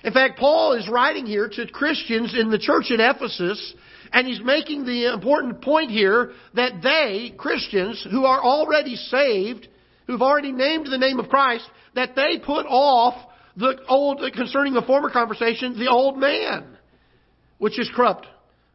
In 0.03 0.13
fact, 0.13 0.39
Paul 0.39 0.73
is 0.75 0.89
writing 0.89 1.27
here 1.27 1.49
to 1.49 1.67
Christians 1.67 2.35
in 2.39 2.51
the 2.51 2.59
church 2.59 2.91
at 2.91 3.01
Ephesus, 3.01 3.75
and 4.13 4.27
he's 4.27 4.41
making 4.43 4.85
the 4.85 5.13
important 5.13 5.61
point 5.61 5.91
here 5.91 6.33
that 6.55 6.83
they, 6.83 7.35
Christians, 7.37 8.07
who 8.11 8.25
are 8.25 8.43
already 8.43 8.97
saved, 8.97 9.69
who've 10.07 10.23
already 10.23 10.53
named 10.53 10.87
the 10.87 10.99
name 10.99 11.21
of 11.21 11.29
Christ, 11.29 11.69
that 11.95 12.17
they 12.17 12.39
put 12.39 12.67
off 12.67 13.15
the 13.57 13.77
old, 13.89 14.23
concerning 14.35 14.73
the 14.73 14.83
former 14.83 15.11
conversation, 15.11 15.79
the 15.79 15.91
old 15.91 16.17
man, 16.17 16.79
which 17.59 17.79
is 17.79 17.91
corrupt, 17.95 18.27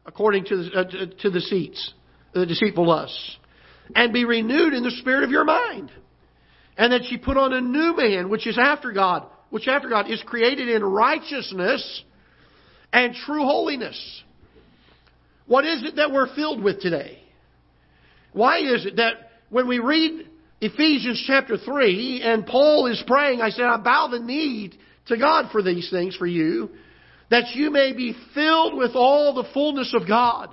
according 0.04 0.44
to 0.44 0.56
the, 0.56 0.78
uh, 0.78 0.84
to 1.22 1.30
the 1.30 1.40
seats, 1.40 1.92
the 2.34 2.46
deceitful 2.46 2.86
lusts, 2.86 3.36
and 3.94 4.12
be 4.12 4.24
renewed 4.24 4.74
in 4.74 4.84
the 4.84 4.92
spirit 4.92 5.24
of 5.24 5.30
your 5.30 5.44
mind. 5.44 5.90
And 6.78 6.92
that 6.92 7.02
she 7.08 7.16
put 7.16 7.36
on 7.36 7.52
a 7.52 7.60
new 7.60 7.96
man, 7.96 8.28
which 8.28 8.46
is 8.46 8.58
after 8.58 8.92
God, 8.92 9.26
which 9.56 9.68
after 9.68 9.88
God 9.88 10.10
is 10.10 10.22
created 10.26 10.68
in 10.68 10.84
righteousness 10.84 12.02
and 12.92 13.14
true 13.14 13.42
holiness. 13.42 14.22
What 15.46 15.64
is 15.64 15.82
it 15.82 15.96
that 15.96 16.12
we're 16.12 16.34
filled 16.34 16.62
with 16.62 16.82
today? 16.82 17.18
Why 18.34 18.58
is 18.58 18.84
it 18.84 18.96
that 18.96 19.14
when 19.48 19.66
we 19.66 19.78
read 19.78 20.28
Ephesians 20.60 21.24
chapter 21.26 21.56
3 21.56 22.20
and 22.22 22.44
Paul 22.44 22.86
is 22.88 23.02
praying, 23.06 23.40
I 23.40 23.48
said, 23.48 23.64
I 23.64 23.78
bow 23.78 24.08
the 24.08 24.18
knee 24.18 24.72
to 25.06 25.16
God 25.16 25.50
for 25.50 25.62
these 25.62 25.88
things 25.88 26.14
for 26.14 26.26
you, 26.26 26.68
that 27.30 27.54
you 27.54 27.70
may 27.70 27.94
be 27.94 28.14
filled 28.34 28.76
with 28.76 28.90
all 28.94 29.32
the 29.32 29.48
fullness 29.54 29.94
of 29.98 30.06
God. 30.06 30.50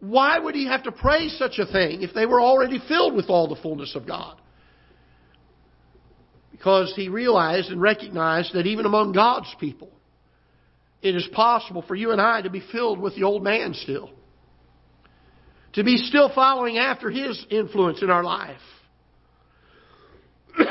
Why 0.00 0.36
would 0.36 0.56
he 0.56 0.66
have 0.66 0.82
to 0.82 0.90
pray 0.90 1.28
such 1.28 1.60
a 1.60 1.66
thing 1.66 2.02
if 2.02 2.12
they 2.12 2.26
were 2.26 2.40
already 2.40 2.80
filled 2.88 3.14
with 3.14 3.26
all 3.28 3.46
the 3.46 3.62
fullness 3.62 3.94
of 3.94 4.04
God? 4.04 4.36
Because 6.58 6.92
he 6.96 7.08
realized 7.08 7.70
and 7.70 7.80
recognized 7.80 8.52
that 8.54 8.66
even 8.66 8.84
among 8.84 9.12
God's 9.12 9.54
people, 9.60 9.90
it 11.00 11.14
is 11.14 11.26
possible 11.32 11.82
for 11.86 11.94
you 11.94 12.10
and 12.10 12.20
I 12.20 12.42
to 12.42 12.50
be 12.50 12.62
filled 12.72 12.98
with 12.98 13.14
the 13.14 13.22
old 13.22 13.44
man 13.44 13.74
still. 13.74 14.10
To 15.74 15.84
be 15.84 15.96
still 15.96 16.30
following 16.34 16.76
after 16.76 17.10
his 17.10 17.46
influence 17.50 18.02
in 18.02 18.10
our 18.10 18.24
life. 18.24 18.60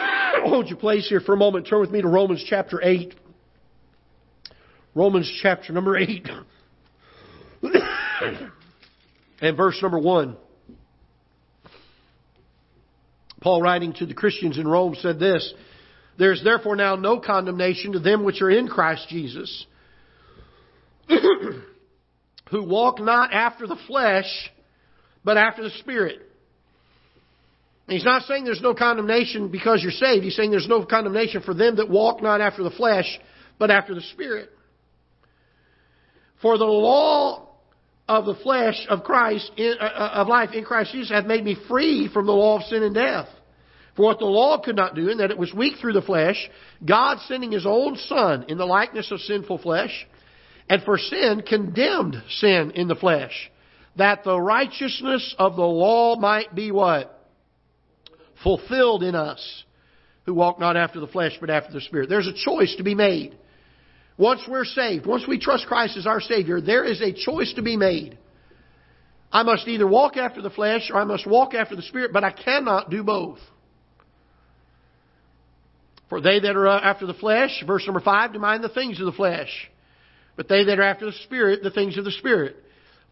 Hold 0.44 0.68
your 0.68 0.78
place 0.78 1.08
here 1.08 1.22
for 1.22 1.34
a 1.34 1.38
moment. 1.38 1.68
Turn 1.68 1.80
with 1.80 1.92
me 1.92 2.02
to 2.02 2.08
Romans 2.10 2.44
chapter 2.48 2.82
8. 2.84 3.16
Romans 4.94 5.32
chapter 5.42 5.72
number 5.72 5.96
8. 5.96 6.28
and 9.42 9.56
verse 9.56 9.80
number 9.82 10.00
1. 10.00 10.36
Paul, 13.40 13.62
writing 13.62 13.94
to 13.94 14.06
the 14.06 14.16
Christians 14.16 14.58
in 14.58 14.68
Rome, 14.68 14.96
said 15.00 15.20
this 15.20 15.54
There 16.18 16.32
is 16.32 16.44
therefore 16.44 16.76
now 16.76 16.96
no 16.96 17.20
condemnation 17.20 17.94
to 17.94 18.00
them 18.00 18.24
which 18.24 18.42
are 18.42 18.50
in 18.50 18.68
Christ 18.68 19.08
Jesus, 19.10 19.66
who 21.10 22.64
walk 22.64 23.00
not 23.00 23.32
after 23.34 23.68
the 23.68 23.78
flesh, 23.88 24.50
but 25.24 25.38
after 25.38 25.64
the 25.64 25.70
Spirit. 25.80 26.22
And 27.88 27.94
he's 27.94 28.04
not 28.04 28.24
saying 28.24 28.44
there's 28.44 28.62
no 28.62 28.74
condemnation 28.74 29.50
because 29.50 29.82
you're 29.82 29.92
saved. 29.92 30.24
He's 30.24 30.36
saying 30.36 30.52
there's 30.52 30.68
no 30.68 30.86
condemnation 30.86 31.42
for 31.42 31.54
them 31.54 31.78
that 31.78 31.90
walk 31.90 32.22
not 32.22 32.42
after 32.42 32.64
the 32.64 32.72
flesh, 32.72 33.06
but 33.60 33.72
after 33.72 33.96
the 33.96 34.02
Spirit. 34.02 34.50
For 36.42 36.58
the 36.58 36.66
law 36.66 37.48
of 38.08 38.26
the 38.26 38.36
flesh 38.36 38.86
of 38.90 39.04
Christ, 39.04 39.52
uh, 39.58 39.64
uh, 39.64 40.10
of 40.16 40.28
life 40.28 40.50
in 40.54 40.64
Christ 40.64 40.92
Jesus, 40.92 41.10
hath 41.10 41.26
made 41.26 41.44
me 41.44 41.56
free 41.68 42.10
from 42.12 42.26
the 42.26 42.32
law 42.32 42.58
of 42.58 42.64
sin 42.64 42.84
and 42.84 42.94
death. 42.94 43.28
For 43.98 44.04
what 44.04 44.20
the 44.20 44.26
law 44.26 44.60
could 44.60 44.76
not 44.76 44.94
do, 44.94 45.10
in 45.10 45.18
that 45.18 45.32
it 45.32 45.40
was 45.40 45.52
weak 45.56 45.78
through 45.82 45.94
the 45.94 46.04
flesh, 46.04 46.38
God 46.86 47.18
sending 47.28 47.52
His 47.52 47.66
own 47.66 47.98
Son 47.98 48.46
in 48.48 48.60
the 48.60 48.66
likeness 48.66 49.12
of 49.12 49.20
sinful 49.22 49.58
flesh, 49.58 50.08
and 50.70 50.84
for 50.84 51.00
sin 51.00 51.42
condemned 51.42 52.22
sin 52.30 52.72
in 52.76 52.88
the 52.88 52.96
flesh, 52.96 53.52
that 53.96 54.24
the 54.24 54.40
righteousness 54.40 55.36
of 55.40 55.56
the 55.56 55.66
law 55.66 56.16
might 56.16 56.54
be 56.54 56.72
what? 56.72 57.28
Fulfilled 58.44 59.02
in 59.02 59.16
us, 59.16 59.64
who 60.28 60.36
walk 60.36 60.60
not 60.60 60.78
after 60.78 61.00
the 61.00 61.08
flesh, 61.08 61.36
but 61.42 61.50
after 61.50 61.74
the 61.74 61.82
Spirit. 61.82 62.08
There's 62.08 62.28
a 62.28 62.34
choice 62.34 62.76
to 62.76 62.84
be 62.84 62.94
made. 62.94 63.36
Once 64.16 64.42
we're 64.48 64.66
saved, 64.66 65.08
once 65.08 65.24
we 65.28 65.40
trust 65.40 65.66
Christ 65.66 65.98
as 65.98 66.06
our 66.06 66.22
Savior, 66.22 66.62
there 66.62 66.84
is 66.84 67.02
a 67.02 67.14
choice 67.14 67.52
to 67.56 67.64
be 67.64 67.78
made. 67.78 68.20
I 69.32 69.42
must 69.42 69.68
either 69.68 69.88
walk 69.88 70.18
after 70.18 70.44
the 70.44 70.52
flesh 70.52 70.92
or 70.94 71.02
I 71.02 71.04
must 71.04 71.26
walk 71.26 71.56
after 71.56 71.76
the 71.76 71.82
Spirit, 71.82 72.14
but 72.14 72.24
I 72.24 72.32
cannot 72.32 72.92
do 72.92 73.04
both. 73.04 73.40
For 76.10 76.22
they 76.22 76.40
that 76.40 76.56
are 76.56 76.68
uh, 76.68 76.80
after 76.80 77.06
the 77.06 77.14
flesh, 77.14 77.64
verse 77.66 77.86
number 77.86 78.00
5, 78.00 78.34
to 78.34 78.40
mind 78.40 78.64
the 78.64 78.70
things 78.70 79.00
of 79.00 79.06
the 79.06 79.12
flesh. 79.12 79.50
But 80.36 80.48
they 80.48 80.64
that 80.64 80.80
are 80.80 80.84
after 80.84 81.06
the 81.06 81.18
Spirit, 81.24 81.64
the 81.64 81.72
things 81.72 81.98
of 81.98 82.06
the 82.06 82.12
Spirit. 82.12 82.56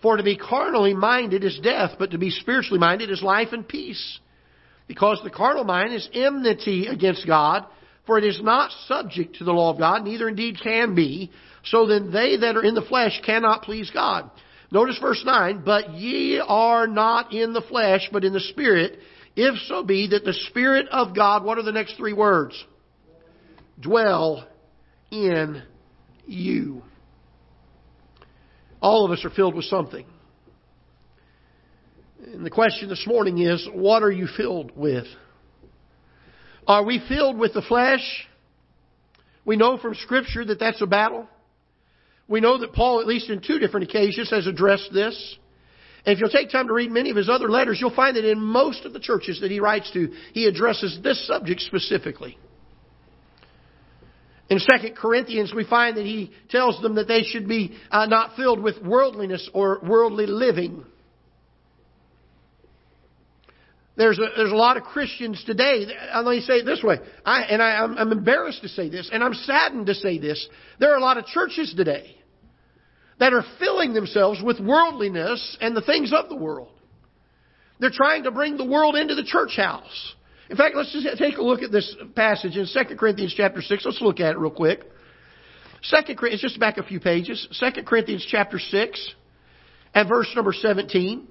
For 0.01 0.17
to 0.17 0.23
be 0.23 0.37
carnally 0.37 0.93
minded 0.93 1.43
is 1.43 1.59
death, 1.61 1.95
but 1.97 2.11
to 2.11 2.17
be 2.17 2.29
spiritually 2.29 2.79
minded 2.79 3.09
is 3.09 3.21
life 3.23 3.49
and 3.51 3.67
peace. 3.67 4.19
Because 4.87 5.19
the 5.23 5.31
carnal 5.31 5.63
mind 5.63 5.93
is 5.93 6.07
enmity 6.13 6.87
against 6.87 7.25
God, 7.25 7.65
for 8.05 8.17
it 8.17 8.23
is 8.23 8.39
not 8.41 8.71
subject 8.87 9.37
to 9.37 9.43
the 9.43 9.51
law 9.51 9.71
of 9.71 9.79
God, 9.79 10.03
neither 10.03 10.29
indeed 10.29 10.59
can 10.61 10.93
be. 10.93 11.31
So 11.63 11.87
then 11.87 12.11
they 12.11 12.37
that 12.37 12.55
are 12.55 12.63
in 12.63 12.75
the 12.75 12.83
flesh 12.83 13.19
cannot 13.25 13.63
please 13.63 13.89
God. 13.89 14.29
Notice 14.71 14.99
verse 14.99 15.23
9, 15.25 15.63
but 15.65 15.91
ye 15.93 16.39
are 16.39 16.87
not 16.87 17.33
in 17.33 17.53
the 17.53 17.61
flesh, 17.61 18.09
but 18.11 18.23
in 18.23 18.33
the 18.33 18.39
Spirit, 18.39 18.99
if 19.35 19.55
so 19.67 19.83
be 19.83 20.07
that 20.09 20.23
the 20.23 20.33
Spirit 20.49 20.87
of 20.89 21.15
God, 21.15 21.43
what 21.43 21.57
are 21.57 21.63
the 21.63 21.71
next 21.71 21.97
three 21.97 22.13
words? 22.13 22.63
Dwell 23.79 24.47
in 25.11 25.61
you. 26.25 26.81
All 28.81 29.05
of 29.05 29.11
us 29.11 29.23
are 29.25 29.29
filled 29.29 29.55
with 29.55 29.65
something. 29.65 30.05
And 32.25 32.45
the 32.45 32.49
question 32.49 32.89
this 32.89 33.05
morning 33.05 33.39
is, 33.39 33.67
what 33.73 34.03
are 34.03 34.11
you 34.11 34.27
filled 34.27 34.71
with? 34.75 35.05
Are 36.67 36.83
we 36.83 37.03
filled 37.07 37.37
with 37.37 37.53
the 37.53 37.61
flesh? 37.61 38.27
We 39.43 39.57
know 39.57 39.77
from 39.77 39.93
Scripture 39.95 40.43
that 40.45 40.59
that's 40.59 40.81
a 40.81 40.87
battle. 40.87 41.27
We 42.27 42.41
know 42.41 42.57
that 42.57 42.73
Paul, 42.73 43.01
at 43.01 43.07
least 43.07 43.29
in 43.29 43.41
two 43.41 43.59
different 43.59 43.89
occasions, 43.89 44.31
has 44.31 44.47
addressed 44.47 44.91
this. 44.91 45.37
And 46.05 46.13
if 46.13 46.19
you'll 46.19 46.29
take 46.29 46.51
time 46.51 46.67
to 46.67 46.73
read 46.73 46.91
many 46.91 47.11
of 47.11 47.15
his 47.15 47.29
other 47.29 47.49
letters, 47.49 47.77
you'll 47.79 47.95
find 47.95 48.15
that 48.15 48.29
in 48.29 48.39
most 48.39 48.85
of 48.85 48.93
the 48.93 48.99
churches 48.99 49.41
that 49.41 49.51
he 49.51 49.59
writes 49.59 49.91
to, 49.93 50.11
he 50.33 50.45
addresses 50.47 50.99
this 51.03 51.25
subject 51.27 51.61
specifically. 51.61 52.37
In 54.49 54.59
2 54.59 54.93
Corinthians, 54.95 55.53
we 55.55 55.65
find 55.65 55.97
that 55.97 56.05
he 56.05 56.31
tells 56.49 56.79
them 56.81 56.95
that 56.95 57.07
they 57.07 57.23
should 57.23 57.47
be 57.47 57.75
uh, 57.89 58.05
not 58.05 58.35
filled 58.35 58.61
with 58.61 58.81
worldliness 58.81 59.49
or 59.53 59.79
worldly 59.81 60.27
living. 60.27 60.85
There's 63.97 64.19
a, 64.19 64.27
there's 64.35 64.51
a 64.51 64.55
lot 64.55 64.77
of 64.77 64.83
Christians 64.83 65.41
today. 65.45 65.87
Let 66.13 66.25
me 66.25 66.41
say 66.41 66.55
it 66.55 66.65
this 66.65 66.83
way, 66.83 66.97
I, 67.25 67.43
and 67.43 67.61
I, 67.61 67.85
I'm 67.97 68.11
embarrassed 68.11 68.61
to 68.61 68.67
say 68.67 68.89
this, 68.89 69.09
and 69.11 69.23
I'm 69.23 69.33
saddened 69.33 69.87
to 69.87 69.95
say 69.95 70.19
this. 70.19 70.47
There 70.79 70.93
are 70.93 70.97
a 70.97 71.01
lot 71.01 71.17
of 71.17 71.25
churches 71.25 71.73
today 71.75 72.15
that 73.19 73.33
are 73.33 73.43
filling 73.57 73.93
themselves 73.93 74.41
with 74.43 74.59
worldliness 74.59 75.57
and 75.61 75.75
the 75.75 75.81
things 75.81 76.11
of 76.13 76.29
the 76.29 76.35
world. 76.35 76.69
They're 77.79 77.89
trying 77.89 78.23
to 78.23 78.31
bring 78.31 78.57
the 78.57 78.65
world 78.65 78.95
into 78.95 79.15
the 79.15 79.23
church 79.23 79.55
house. 79.55 80.15
In 80.49 80.57
fact, 80.57 80.75
let's 80.75 80.91
just 80.91 81.17
take 81.17 81.37
a 81.37 81.41
look 81.41 81.61
at 81.61 81.71
this 81.71 81.95
passage 82.15 82.55
in 82.55 82.67
2 82.67 82.95
Corinthians 82.95 83.33
chapter 83.35 83.61
6. 83.61 83.85
Let's 83.85 84.01
look 84.01 84.19
at 84.19 84.33
it 84.33 84.37
real 84.37 84.51
quick. 84.51 84.83
2 85.89 86.15
Corinthians, 86.15 86.41
just 86.41 86.59
back 86.59 86.77
a 86.77 86.83
few 86.83 86.99
pages. 86.99 87.47
2 87.59 87.83
Corinthians 87.83 88.25
chapter 88.29 88.59
6 88.59 89.13
and 89.93 90.09
verse 90.09 90.31
number 90.35 90.53
17. 90.53 91.27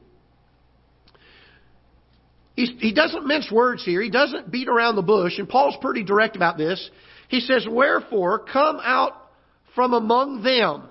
He's, 2.56 2.70
he 2.78 2.92
doesn't 2.92 3.26
mince 3.26 3.50
words 3.50 3.84
here. 3.84 4.00
He 4.00 4.10
doesn't 4.10 4.50
beat 4.50 4.68
around 4.68 4.96
the 4.96 5.02
bush. 5.02 5.38
And 5.38 5.48
Paul's 5.48 5.76
pretty 5.80 6.04
direct 6.04 6.36
about 6.36 6.56
this. 6.56 6.90
He 7.28 7.40
says, 7.40 7.66
Wherefore, 7.68 8.40
come 8.40 8.80
out 8.82 9.12
from 9.74 9.92
among 9.92 10.42
them 10.42 10.88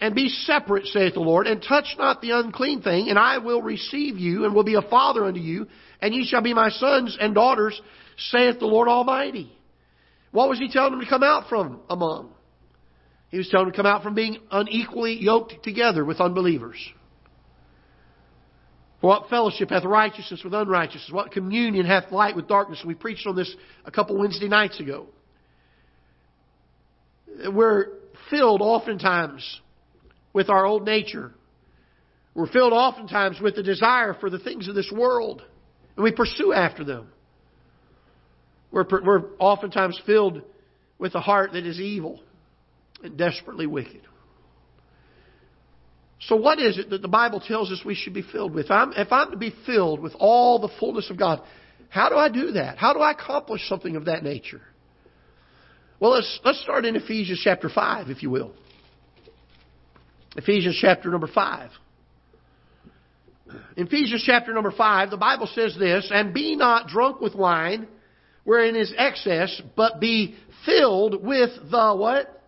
and 0.00 0.14
be 0.14 0.28
separate, 0.28 0.86
saith 0.86 1.14
the 1.14 1.20
Lord, 1.20 1.46
and 1.46 1.62
touch 1.62 1.94
not 1.98 2.22
the 2.22 2.30
unclean 2.30 2.80
thing, 2.80 3.08
and 3.10 3.18
I 3.18 3.38
will 3.38 3.60
receive 3.60 4.16
you 4.16 4.44
and 4.44 4.54
will 4.54 4.64
be 4.64 4.74
a 4.74 4.82
father 4.82 5.24
unto 5.24 5.40
you, 5.40 5.66
and 6.00 6.14
ye 6.14 6.24
shall 6.24 6.42
be 6.42 6.54
my 6.54 6.70
sons 6.70 7.16
and 7.20 7.34
daughters, 7.34 7.80
saith 8.16 8.58
the 8.58 8.66
Lord 8.66 8.88
Almighty. 8.88 9.52
What 10.32 10.48
was 10.48 10.58
he 10.58 10.70
telling 10.70 10.92
them 10.92 11.00
to 11.00 11.08
come 11.08 11.22
out 11.22 11.48
from 11.48 11.80
among? 11.90 12.32
He 13.28 13.38
was 13.38 13.48
telling 13.48 13.66
them 13.66 13.72
to 13.72 13.76
come 13.76 13.86
out 13.86 14.02
from 14.02 14.14
being 14.14 14.38
unequally 14.50 15.20
yoked 15.20 15.62
together 15.62 16.04
with 16.04 16.20
unbelievers. 16.20 16.78
For 19.00 19.08
what 19.08 19.28
fellowship 19.28 19.70
hath 19.70 19.84
righteousness 19.84 20.42
with 20.44 20.54
unrighteousness? 20.54 21.10
What 21.10 21.30
communion 21.30 21.86
hath 21.86 22.10
light 22.10 22.36
with 22.36 22.48
darkness? 22.48 22.82
We 22.84 22.94
preached 22.94 23.26
on 23.26 23.36
this 23.36 23.54
a 23.84 23.90
couple 23.90 24.18
Wednesday 24.18 24.48
nights 24.48 24.80
ago. 24.80 25.06
We're 27.46 27.86
filled 28.30 28.60
oftentimes 28.60 29.60
with 30.32 30.48
our 30.48 30.64
old 30.64 30.84
nature. 30.84 31.32
We're 32.34 32.50
filled 32.50 32.72
oftentimes 32.72 33.40
with 33.40 33.56
the 33.56 33.62
desire 33.62 34.14
for 34.14 34.30
the 34.30 34.38
things 34.38 34.68
of 34.68 34.74
this 34.74 34.90
world, 34.94 35.42
and 35.96 36.04
we 36.04 36.12
pursue 36.12 36.52
after 36.52 36.84
them. 36.84 37.08
We're, 38.70 38.86
we're 39.04 39.24
oftentimes 39.38 40.00
filled 40.06 40.42
with 40.98 41.14
a 41.14 41.20
heart 41.20 41.52
that 41.54 41.66
is 41.66 41.80
evil 41.80 42.20
and 43.02 43.16
desperately 43.18 43.66
wicked. 43.66 44.02
So, 46.20 46.36
what 46.36 46.60
is 46.60 46.78
it 46.78 46.90
that 46.90 47.02
the 47.02 47.08
Bible 47.08 47.40
tells 47.40 47.72
us 47.72 47.80
we 47.84 47.94
should 47.94 48.12
be 48.12 48.22
filled 48.22 48.54
with? 48.54 48.66
If 48.66 48.70
I'm, 48.70 48.92
if 48.92 49.10
I'm 49.10 49.30
to 49.30 49.38
be 49.38 49.54
filled 49.64 50.00
with 50.00 50.14
all 50.18 50.60
the 50.60 50.68
fullness 50.78 51.10
of 51.10 51.18
God, 51.18 51.42
how 51.88 52.10
do 52.10 52.16
I 52.16 52.28
do 52.28 52.52
that? 52.52 52.78
How 52.78 52.92
do 52.92 53.00
I 53.00 53.12
accomplish 53.12 53.66
something 53.68 53.96
of 53.96 54.04
that 54.04 54.22
nature? 54.22 54.60
Well, 55.98 56.12
let's, 56.12 56.40
let's 56.44 56.60
start 56.62 56.84
in 56.84 56.94
Ephesians 56.94 57.40
chapter 57.42 57.68
5, 57.68 58.10
if 58.10 58.22
you 58.22 58.30
will. 58.30 58.52
Ephesians 60.40 60.78
chapter 60.80 61.10
number 61.10 61.26
5. 61.26 61.70
In 63.76 63.86
Ephesians 63.86 64.22
chapter 64.24 64.54
number 64.54 64.70
5, 64.70 65.10
the 65.10 65.18
Bible 65.18 65.46
says 65.54 65.76
this, 65.78 66.08
And 66.10 66.32
be 66.32 66.56
not 66.56 66.88
drunk 66.88 67.20
with 67.20 67.34
wine, 67.34 67.86
wherein 68.44 68.74
is 68.74 68.92
excess, 68.96 69.60
but 69.76 70.00
be 70.00 70.34
filled 70.64 71.22
with 71.22 71.50
the 71.70 71.94
what? 71.94 72.42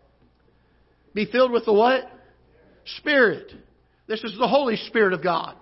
Be 1.12 1.26
filled 1.26 1.52
with 1.52 1.66
the 1.66 1.72
what? 1.74 2.10
Spirit. 2.96 3.52
This 4.06 4.24
is 4.24 4.36
the 4.38 4.48
Holy 4.48 4.76
Spirit 4.76 5.12
of 5.12 5.22
God. 5.22 5.54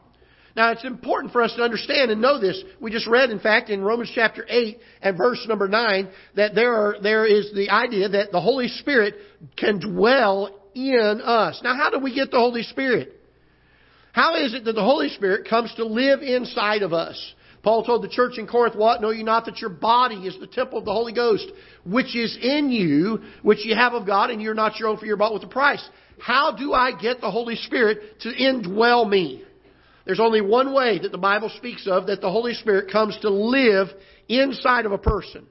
Now, 0.54 0.70
it's 0.70 0.84
important 0.84 1.32
for 1.32 1.42
us 1.42 1.54
to 1.56 1.62
understand 1.62 2.12
and 2.12 2.20
know 2.20 2.40
this. 2.40 2.62
We 2.80 2.92
just 2.92 3.08
read, 3.08 3.30
in 3.30 3.40
fact, 3.40 3.70
in 3.70 3.82
Romans 3.82 4.12
chapter 4.14 4.46
8 4.48 4.78
and 5.02 5.16
verse 5.16 5.44
number 5.48 5.66
9, 5.66 6.08
that 6.36 6.54
there, 6.54 6.74
are, 6.74 6.96
there 7.02 7.26
is 7.26 7.52
the 7.54 7.70
idea 7.70 8.08
that 8.08 8.30
the 8.30 8.40
Holy 8.40 8.68
Spirit 8.68 9.14
can 9.56 9.80
dwell 9.80 10.59
in 10.74 11.20
us. 11.24 11.60
Now, 11.62 11.76
how 11.76 11.90
do 11.90 11.98
we 11.98 12.14
get 12.14 12.30
the 12.30 12.38
Holy 12.38 12.62
Spirit? 12.62 13.16
How 14.12 14.36
is 14.36 14.54
it 14.54 14.64
that 14.64 14.72
the 14.72 14.82
Holy 14.82 15.08
Spirit 15.08 15.48
comes 15.48 15.72
to 15.76 15.84
live 15.84 16.20
inside 16.20 16.82
of 16.82 16.92
us? 16.92 17.34
Paul 17.62 17.84
told 17.84 18.02
the 18.02 18.08
church 18.08 18.38
in 18.38 18.46
Corinth, 18.46 18.74
What? 18.74 19.02
Know 19.02 19.10
you 19.10 19.22
not 19.22 19.44
that 19.44 19.58
your 19.58 19.70
body 19.70 20.26
is 20.26 20.38
the 20.40 20.46
temple 20.46 20.78
of 20.78 20.84
the 20.84 20.92
Holy 20.92 21.12
Ghost, 21.12 21.46
which 21.84 22.16
is 22.16 22.36
in 22.40 22.70
you, 22.70 23.20
which 23.42 23.64
you 23.64 23.74
have 23.74 23.92
of 23.92 24.06
God, 24.06 24.30
and 24.30 24.40
you're 24.40 24.54
not 24.54 24.78
your 24.78 24.88
own, 24.88 24.96
for 24.96 25.06
you're 25.06 25.16
bought 25.16 25.34
with 25.34 25.44
a 25.44 25.48
price. 25.48 25.86
How 26.18 26.56
do 26.56 26.72
I 26.72 26.92
get 26.98 27.20
the 27.20 27.30
Holy 27.30 27.56
Spirit 27.56 28.20
to 28.20 28.28
indwell 28.30 29.08
me? 29.08 29.44
There's 30.06 30.20
only 30.20 30.40
one 30.40 30.72
way 30.72 30.98
that 30.98 31.12
the 31.12 31.18
Bible 31.18 31.50
speaks 31.56 31.86
of 31.86 32.06
that 32.06 32.20
the 32.20 32.30
Holy 32.30 32.54
Spirit 32.54 32.90
comes 32.90 33.16
to 33.20 33.30
live 33.30 33.88
inside 34.28 34.86
of 34.86 34.92
a 34.92 34.98
person. 34.98 35.46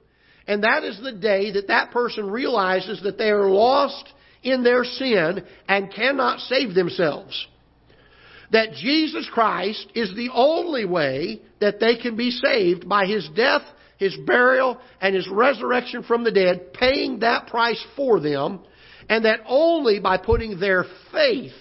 And 0.48 0.64
that 0.64 0.84
is 0.84 1.00
the 1.02 1.12
day 1.12 1.52
that 1.52 1.68
that 1.68 1.92
person 1.92 2.30
realizes 2.30 3.02
that 3.04 3.18
they 3.18 3.30
are 3.30 3.48
lost 3.50 4.12
in 4.43 4.63
their 4.63 4.84
sin 4.84 5.43
and 5.67 5.93
cannot 5.93 6.39
save 6.39 6.74
themselves. 6.74 7.48
That 8.51 8.74
Jesus 8.74 9.29
Christ 9.31 9.88
is 9.93 10.15
the 10.15 10.29
only 10.34 10.86
way 10.86 11.41
that 11.60 11.79
they 11.79 11.98
can 11.98 12.15
be 12.15 12.31
saved 12.31 12.89
by 12.89 13.05
His 13.05 13.29
death, 13.36 13.62
His 13.98 14.15
burial, 14.25 14.79
and 15.01 15.15
His 15.15 15.27
resurrection 15.29 16.03
from 16.03 16.24
the 16.24 16.31
dead, 16.31 16.74
paying 16.74 17.19
that 17.19 17.48
price 17.48 17.84
for 17.96 18.19
them 18.19 18.62
and 19.10 19.25
that 19.25 19.41
only 19.48 20.00
by 20.00 20.17
putting 20.17 20.60
their 20.60 20.86
faith 21.12 21.53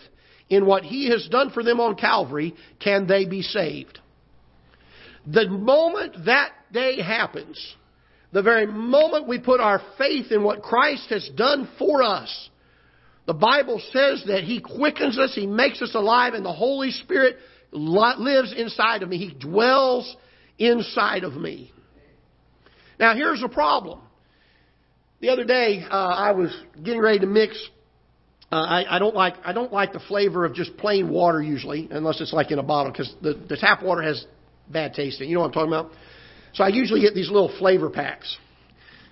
in 0.48 0.66
what 0.66 0.84
He 0.84 1.10
has 1.10 1.26
done 1.28 1.50
for 1.50 1.64
them 1.64 1.80
on 1.80 1.96
Calvary 1.96 2.54
can 2.78 3.06
they 3.06 3.24
be 3.24 3.42
saved. 3.42 3.98
The 5.26 5.48
moment 5.48 6.26
that 6.26 6.52
day 6.72 7.02
happens, 7.02 7.74
the 8.32 8.42
very 8.42 8.66
moment 8.66 9.26
we 9.26 9.38
put 9.38 9.60
our 9.60 9.80
faith 9.96 10.30
in 10.30 10.42
what 10.42 10.62
Christ 10.62 11.08
has 11.10 11.28
done 11.34 11.68
for 11.78 12.02
us, 12.02 12.50
the 13.28 13.34
Bible 13.34 13.78
says 13.92 14.24
that 14.28 14.44
He 14.44 14.58
quickens 14.58 15.18
us, 15.18 15.34
He 15.34 15.46
makes 15.46 15.82
us 15.82 15.94
alive, 15.94 16.32
and 16.32 16.42
the 16.42 16.52
Holy 16.52 16.90
Spirit 16.90 17.36
lives 17.70 18.54
inside 18.56 19.02
of 19.02 19.10
me. 19.10 19.18
He 19.18 19.34
dwells 19.34 20.16
inside 20.58 21.24
of 21.24 21.34
me. 21.34 21.70
Now, 22.98 23.14
here's 23.14 23.42
the 23.42 23.50
problem. 23.50 24.00
The 25.20 25.28
other 25.28 25.44
day, 25.44 25.84
uh, 25.84 25.94
I 25.94 26.32
was 26.32 26.58
getting 26.82 27.02
ready 27.02 27.18
to 27.18 27.26
mix. 27.26 27.62
Uh, 28.50 28.56
I, 28.56 28.96
I 28.96 28.98
don't 28.98 29.14
like 29.14 29.34
I 29.44 29.52
don't 29.52 29.74
like 29.74 29.92
the 29.92 30.00
flavor 30.00 30.46
of 30.46 30.54
just 30.54 30.78
plain 30.78 31.10
water 31.10 31.42
usually, 31.42 31.86
unless 31.90 32.22
it's 32.22 32.32
like 32.32 32.50
in 32.50 32.58
a 32.58 32.62
bottle, 32.62 32.90
because 32.92 33.14
the, 33.20 33.34
the 33.46 33.58
tap 33.58 33.82
water 33.82 34.00
has 34.00 34.24
bad 34.70 34.94
taste 34.94 35.20
in 35.20 35.26
it. 35.26 35.28
You 35.28 35.34
know 35.34 35.42
what 35.42 35.48
I'm 35.48 35.52
talking 35.52 35.72
about? 35.74 35.92
So 36.54 36.64
I 36.64 36.68
usually 36.68 37.02
get 37.02 37.14
these 37.14 37.28
little 37.28 37.54
flavor 37.58 37.90
packs. 37.90 38.38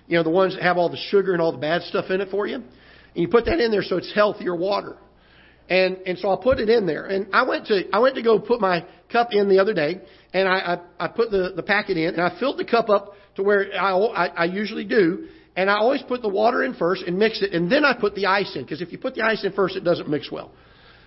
You 0.07 0.17
know, 0.17 0.23
the 0.23 0.31
ones 0.31 0.55
that 0.55 0.63
have 0.63 0.77
all 0.77 0.89
the 0.89 0.97
sugar 0.97 1.33
and 1.33 1.41
all 1.41 1.51
the 1.51 1.59
bad 1.59 1.83
stuff 1.83 2.09
in 2.09 2.19
it 2.19 2.31
for 2.31 2.47
you. 2.47 2.63
And 3.17 3.23
you 3.23 3.29
put 3.29 3.45
that 3.45 3.59
in 3.59 3.71
there 3.71 3.81
so 3.81 3.97
it's 3.97 4.13
healthier 4.13 4.55
water. 4.55 4.95
And 5.69 5.97
and 6.05 6.19
so 6.19 6.31
I 6.31 6.37
put 6.41 6.59
it 6.59 6.69
in 6.69 6.85
there. 6.85 7.07
And 7.07 7.27
I 7.33 7.43
went 7.43 7.65
to 7.65 7.81
I 7.91 7.97
went 7.97 8.13
to 8.15 8.21
go 8.21 8.37
put 8.37 8.61
my 8.61 8.85
cup 9.11 9.29
in 9.31 9.49
the 9.49 9.57
other 9.57 9.73
day, 9.73 9.99
and 10.33 10.47
I 10.47 10.79
I, 10.99 11.05
I 11.05 11.07
put 11.07 11.31
the 11.31 11.51
the 11.55 11.63
packet 11.63 11.97
in, 11.97 12.13
and 12.13 12.21
I 12.21 12.39
filled 12.39 12.59
the 12.59 12.63
cup 12.63 12.89
up 12.89 13.13
to 13.35 13.43
where 13.43 13.73
I 13.73 13.91
I, 13.97 14.25
I 14.27 14.45
usually 14.45 14.85
do, 14.85 15.27
and 15.55 15.67
I 15.67 15.77
always 15.77 16.03
put 16.03 16.21
the 16.21 16.29
water 16.29 16.63
in 16.63 16.75
first 16.75 17.03
and 17.07 17.17
mix 17.17 17.41
it, 17.41 17.53
and 17.53 17.71
then 17.71 17.83
I 17.83 17.99
put 17.99 18.13
the 18.13 18.27
ice 18.27 18.55
in 18.55 18.61
because 18.61 18.81
if 18.81 18.91
you 18.91 18.99
put 18.99 19.15
the 19.15 19.23
ice 19.23 19.43
in 19.43 19.51
first, 19.51 19.75
it 19.75 19.83
doesn't 19.83 20.07
mix 20.07 20.31
well. 20.31 20.51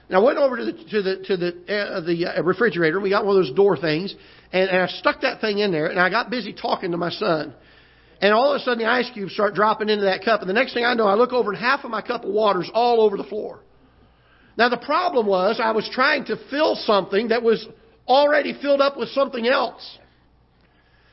And 0.08 0.16
I 0.16 0.20
went 0.20 0.36
over 0.36 0.56
to 0.56 0.64
the 0.64 0.72
to 0.72 1.02
the 1.02 1.16
to 1.28 1.36
the 1.36 1.50
uh, 1.72 2.00
the 2.00 2.26
uh, 2.26 2.42
refrigerator. 2.42 3.00
We 3.00 3.10
got 3.10 3.24
one 3.24 3.36
of 3.36 3.44
those 3.44 3.54
door 3.54 3.76
things, 3.76 4.12
and, 4.52 4.68
and 4.68 4.82
I 4.82 4.88
stuck 4.88 5.20
that 5.20 5.40
thing 5.40 5.60
in 5.60 5.70
there, 5.70 5.86
and 5.86 6.00
I 6.00 6.10
got 6.10 6.28
busy 6.28 6.52
talking 6.52 6.90
to 6.90 6.96
my 6.96 7.10
son. 7.10 7.54
And 8.20 8.34
all 8.34 8.52
of 8.52 8.60
a 8.60 8.64
sudden, 8.64 8.78
the 8.78 8.90
ice 8.90 9.10
cubes 9.12 9.32
start 9.32 9.54
dropping 9.54 9.88
into 9.88 10.04
that 10.04 10.24
cup, 10.24 10.40
and 10.40 10.48
the 10.48 10.54
next 10.54 10.74
thing 10.74 10.84
I 10.84 10.94
know, 10.94 11.06
I 11.06 11.14
look 11.14 11.32
over, 11.32 11.52
and 11.52 11.60
half 11.60 11.84
of 11.84 11.90
my 11.90 12.02
cup 12.02 12.24
of 12.24 12.30
water's 12.30 12.70
all 12.72 13.00
over 13.00 13.16
the 13.16 13.24
floor. 13.24 13.60
Now 14.58 14.68
the 14.68 14.76
problem 14.76 15.26
was 15.26 15.58
I 15.62 15.72
was 15.72 15.88
trying 15.90 16.26
to 16.26 16.36
fill 16.50 16.74
something 16.74 17.28
that 17.28 17.42
was 17.42 17.66
already 18.06 18.52
filled 18.60 18.80
up 18.80 18.98
with 18.98 19.08
something 19.10 19.46
else. 19.46 19.98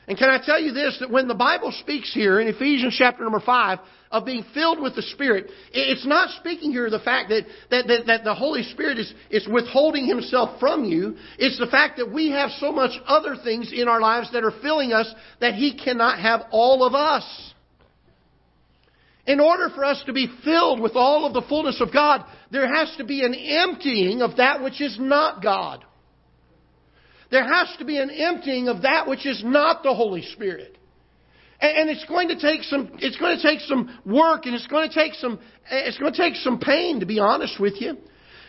And 0.08 0.18
can 0.18 0.30
I 0.30 0.40
tell 0.44 0.60
you 0.60 0.74
this, 0.74 0.98
that 1.00 1.10
when 1.10 1.28
the 1.28 1.36
Bible 1.36 1.74
speaks 1.80 2.14
here 2.14 2.40
in 2.40 2.48
Ephesians 2.48 2.96
chapter 2.98 3.24
number 3.24 3.40
5 3.40 3.80
of 4.12 4.26
being 4.26 4.46
filled 4.54 4.82
with 4.82 4.96
the 4.96 5.02
Spirit, 5.02 5.50
it's 5.72 6.06
not 6.06 6.30
speaking 6.40 6.72
here 6.72 6.86
of 6.86 6.92
the 6.92 7.00
fact 7.00 7.30
that, 7.30 7.46
that, 7.70 7.88
that, 7.88 8.06
that 8.08 8.24
the 8.24 8.34
Holy 8.34 8.64
Spirit 8.64 9.00
is, 9.00 9.14
is 9.30 9.48
withholding 9.48 10.08
Himself 10.08 10.60
from 10.60 10.86
you. 10.86 11.16
It's 11.38 11.60
the 11.60 11.68
fact 11.68 11.98
that 11.98 12.12
we 12.12 12.32
have 12.32 12.50
so 12.60 12.72
much 12.72 12.92
other 13.06 13.36
things 13.44 13.72
in 13.74 13.88
our 13.88 14.00
lives 14.00 14.32
that 14.34 14.44
are 14.44 14.54
filling 14.62 14.94
us 14.94 15.14
that 15.42 15.56
He 15.56 15.78
cannot 15.78 16.20
have 16.20 16.44
all 16.52 16.86
of 16.86 16.94
us. 16.94 17.54
In 19.26 19.42
order 19.42 19.70
for 19.70 19.84
us 19.84 20.02
to 20.06 20.14
be 20.14 20.32
filled 20.46 20.80
with 20.80 20.96
all 20.96 21.26
of 21.26 21.34
the 21.34 21.48
fullness 21.50 21.82
of 21.82 21.92
God, 21.92 22.24
there 22.50 22.74
has 22.74 22.96
to 22.98 23.04
be 23.04 23.26
an 23.26 23.36
emptying 23.36 24.22
of 24.22 24.38
that 24.38 24.64
which 24.64 24.80
is 24.80 24.98
not 24.98 25.44
God. 25.44 25.84
There 27.30 27.44
has 27.44 27.76
to 27.80 27.86
be 27.86 27.98
an 27.98 28.10
emptying 28.10 28.70
of 28.70 28.84
that 28.84 29.06
which 29.06 29.26
is 29.26 29.44
not 29.44 29.84
the 29.84 29.94
Holy 29.94 30.22
Spirit. 30.22 30.78
And 31.60 31.90
it's 31.90 32.06
going 32.06 32.28
to 32.28 32.40
take 32.40 32.62
some, 32.64 32.92
it's 33.00 33.18
going 33.18 33.36
to 33.36 33.42
take 33.42 33.62
some 33.62 34.00
work 34.06 34.46
and 34.46 34.54
it's 34.54 34.68
going 34.68 34.88
to 34.88 34.94
take 34.94 35.16
some, 35.16 35.40
it's 35.72 35.98
going 35.98 36.14
to 36.14 36.18
take 36.18 36.36
some 36.36 36.60
pain, 36.60 37.00
to 37.00 37.08
be 37.08 37.20
honest 37.20 37.60
with 37.60 37.82
you. 37.82 37.98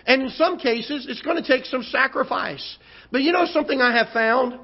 And 0.07 0.23
in 0.23 0.29
some 0.31 0.59
cases, 0.59 1.07
it's 1.09 1.23
going 1.23 1.42
to 1.42 1.47
take 1.47 1.64
some 1.64 1.83
sacrifice. 1.85 2.77
But 3.11 3.23
you 3.23 3.33
know 3.33 3.47
something 3.47 3.81
I 3.81 3.97
have 3.97 4.09
found? 4.12 4.59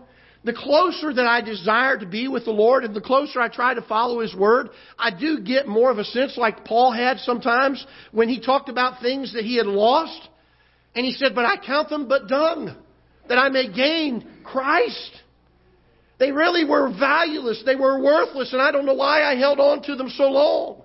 The 0.45 0.53
closer 0.53 1.13
that 1.15 1.27
I 1.27 1.41
desire 1.41 1.99
to 1.99 2.05
be 2.05 2.29
with 2.29 2.45
the 2.45 2.51
Lord 2.51 2.85
and 2.85 2.95
the 2.95 3.01
closer 3.01 3.41
I 3.41 3.49
try 3.49 3.73
to 3.73 3.81
follow 3.81 4.21
His 4.21 4.35
Word, 4.35 4.69
I 4.99 5.11
do 5.11 5.41
get 5.41 5.67
more 5.67 5.91
of 5.91 5.97
a 5.97 6.05
sense 6.05 6.37
like 6.37 6.67
Paul 6.67 6.93
had 6.93 7.19
sometimes 7.21 7.85
when 8.13 8.29
he 8.29 8.41
talked 8.41 8.69
about 8.69 9.01
things 9.01 9.33
that 9.33 9.45
he 9.45 9.57
had 9.57 9.67
lost. 9.67 10.29
And 10.95 11.07
he 11.07 11.13
said, 11.13 11.35
but 11.35 11.47
I 11.47 11.57
count 11.57 11.89
them 11.89 12.09
but 12.09 12.29
dung 12.29 12.77
that 13.29 13.39
I 13.39 13.49
may 13.49 13.73
gain 13.73 14.27
Christ. 14.45 15.23
They 16.19 16.31
really 16.31 16.65
were 16.65 16.91
valueless. 16.91 17.63
They 17.67 17.77
were 17.77 18.01
worthless, 18.01 18.53
and 18.53 18.63
I 18.63 18.71
don't 18.71 18.87
know 18.87 18.95
why 18.95 19.23
I 19.23 19.37
held 19.37 19.61
on 19.61 19.83
to 19.83 19.97
them 19.97 20.09
so 20.09 20.25
long. 20.25 20.85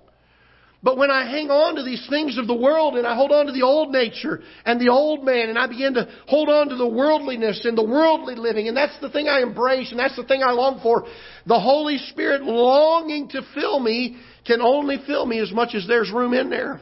But 0.82 0.96
when 0.96 1.10
I 1.10 1.30
hang 1.30 1.50
on 1.50 1.76
to 1.76 1.82
these 1.82 2.06
things 2.08 2.38
of 2.38 2.46
the 2.46 2.54
world 2.54 2.96
and 2.96 3.06
I 3.06 3.14
hold 3.14 3.32
on 3.32 3.46
to 3.46 3.52
the 3.52 3.62
old 3.62 3.92
nature 3.92 4.40
and 4.64 4.80
the 4.80 4.88
old 4.88 5.24
man 5.24 5.50
and 5.50 5.58
I 5.58 5.66
begin 5.66 5.92
to 5.94 6.08
hold 6.26 6.48
on 6.48 6.70
to 6.70 6.76
the 6.76 6.88
worldliness 6.88 7.66
and 7.66 7.76
the 7.76 7.84
worldly 7.84 8.34
living 8.34 8.66
and 8.66 8.74
that's 8.74 8.98
the 9.00 9.10
thing 9.10 9.28
I 9.28 9.42
embrace 9.42 9.90
and 9.90 10.00
that's 10.00 10.16
the 10.16 10.24
thing 10.24 10.42
I 10.42 10.52
long 10.52 10.80
for, 10.82 11.06
the 11.44 11.60
Holy 11.60 11.98
Spirit 11.98 12.42
longing 12.42 13.28
to 13.28 13.42
fill 13.54 13.78
me 13.78 14.16
can 14.46 14.62
only 14.62 14.96
fill 15.06 15.26
me 15.26 15.38
as 15.40 15.52
much 15.52 15.74
as 15.74 15.86
there's 15.86 16.10
room 16.10 16.32
in 16.32 16.48
there. 16.48 16.80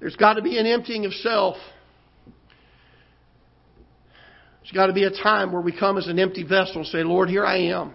There's 0.00 0.16
got 0.16 0.34
to 0.34 0.42
be 0.42 0.58
an 0.58 0.66
emptying 0.66 1.04
of 1.04 1.12
self. 1.12 1.56
There's 4.72 4.84
got 4.84 4.86
to 4.86 4.94
be 4.94 5.04
a 5.04 5.10
time 5.10 5.52
where 5.52 5.60
we 5.60 5.76
come 5.78 5.98
as 5.98 6.06
an 6.06 6.18
empty 6.18 6.44
vessel 6.44 6.78
and 6.78 6.86
say, 6.86 7.02
Lord, 7.02 7.28
here 7.28 7.44
I 7.44 7.58
am. 7.58 7.92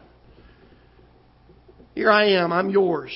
Here 1.96 2.12
I 2.12 2.34
am. 2.34 2.54
I'm 2.54 2.70
yours. 2.70 3.12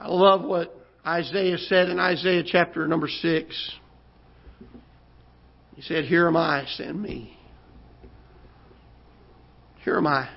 I 0.00 0.08
love 0.08 0.42
what 0.42 0.74
Isaiah 1.06 1.58
said 1.58 1.90
in 1.90 1.98
Isaiah 1.98 2.44
chapter 2.46 2.88
number 2.88 3.08
6. 3.08 3.72
He 5.74 5.82
said, 5.82 6.06
Here 6.06 6.26
am 6.26 6.36
I, 6.36 6.64
send 6.76 7.02
me. 7.02 7.36
Here 9.84 9.98
am 9.98 10.06
I. 10.06 10.30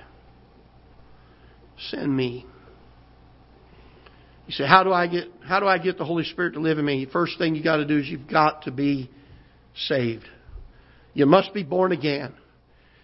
Send 1.88 2.14
me. 2.14 2.44
You 4.46 4.52
say, 4.52 4.66
How 4.66 4.84
do 4.84 4.92
I 4.92 5.06
get 5.06 5.24
how 5.42 5.58
do 5.58 5.66
I 5.66 5.78
get 5.78 5.96
the 5.96 6.04
Holy 6.04 6.24
Spirit 6.24 6.52
to 6.52 6.60
live 6.60 6.78
in 6.78 6.84
me? 6.84 7.06
The 7.06 7.10
First 7.10 7.38
thing 7.38 7.54
you 7.54 7.64
got 7.64 7.76
to 7.76 7.86
do 7.86 7.96
is 7.96 8.08
you've 8.08 8.28
got 8.28 8.64
to 8.64 8.70
be 8.70 9.10
saved. 9.74 10.26
You 11.14 11.26
must 11.26 11.52
be 11.52 11.62
born 11.62 11.92
again. 11.92 12.32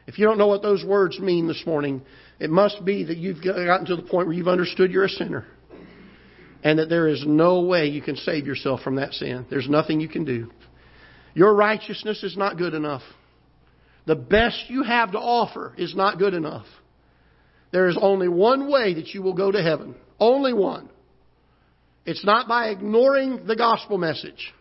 If 0.06 0.18
you 0.18 0.26
don't 0.26 0.38
know 0.38 0.46
what 0.46 0.62
those 0.62 0.84
words 0.84 1.18
mean 1.18 1.48
this 1.48 1.64
morning, 1.66 2.02
it 2.38 2.50
must 2.50 2.84
be 2.84 3.04
that 3.04 3.16
you've 3.16 3.42
gotten 3.42 3.86
to 3.86 3.96
the 3.96 4.02
point 4.02 4.28
where 4.28 4.36
you've 4.36 4.48
understood 4.48 4.92
you're 4.92 5.04
a 5.04 5.08
sinner 5.08 5.46
and 6.62 6.78
that 6.78 6.88
there 6.88 7.08
is 7.08 7.24
no 7.26 7.62
way 7.62 7.86
you 7.86 8.02
can 8.02 8.16
save 8.16 8.46
yourself 8.46 8.80
from 8.82 8.96
that 8.96 9.12
sin. 9.12 9.46
There's 9.50 9.68
nothing 9.68 10.00
you 10.00 10.08
can 10.08 10.24
do. 10.24 10.50
Your 11.34 11.54
righteousness 11.54 12.22
is 12.22 12.36
not 12.36 12.56
good 12.56 12.74
enough. 12.74 13.02
The 14.06 14.14
best 14.14 14.64
you 14.68 14.82
have 14.84 15.12
to 15.12 15.18
offer 15.18 15.74
is 15.76 15.94
not 15.94 16.18
good 16.18 16.34
enough. 16.34 16.66
There 17.72 17.88
is 17.88 17.98
only 18.00 18.28
one 18.28 18.70
way 18.70 18.94
that 18.94 19.08
you 19.08 19.22
will 19.22 19.34
go 19.34 19.50
to 19.50 19.62
heaven. 19.62 19.96
Only 20.18 20.52
one. 20.52 20.88
It's 22.04 22.24
not 22.24 22.46
by 22.48 22.68
ignoring 22.68 23.46
the 23.46 23.56
gospel 23.56 23.98
message. 23.98 24.54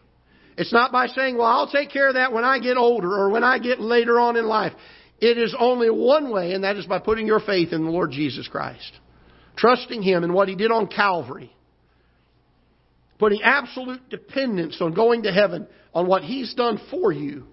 It's 0.58 0.72
not 0.72 0.91
by 0.91 1.08
saying, 1.08 1.38
well, 1.38 1.48
I'll 1.48 1.72
take 1.72 1.91
care 1.91 2.08
of 2.08 2.13
that 2.15 2.32
when 2.32 2.46
I 2.46 2.60
get 2.60 2.78
older 2.78 3.12
or 3.13 3.30
when 3.30 3.44
I 3.44 3.60
get 3.60 3.80
later 3.82 4.20
on 4.20 4.38
in 4.38 4.46
life. 4.46 4.74
It 5.20 5.38
is 5.38 5.56
only 5.58 5.89
one 5.89 6.32
way, 6.32 6.54
and 6.54 6.63
that 6.63 6.78
is 6.78 6.86
by 6.86 7.00
putting 7.00 7.28
your 7.28 7.39
faith 7.39 7.74
in 7.74 7.84
the 7.84 7.91
Lord 7.91 8.12
Jesus 8.12 8.48
Christ. 8.48 8.91
Trusting 9.58 10.02
Him 10.02 10.24
in 10.24 10.34
what 10.34 10.48
He 10.48 10.56
did 10.56 10.72
on 10.72 10.88
Calvary. 10.88 11.52
Putting 13.18 13.41
absolute 13.41 14.10
dependence 14.10 14.78
on 14.82 14.94
going 14.94 15.24
to 15.24 15.32
heaven 15.32 15.68
on 15.94 16.08
what 16.08 16.24
He's 16.24 16.54
done 16.54 16.80
for 16.91 17.12
you, 17.12 17.46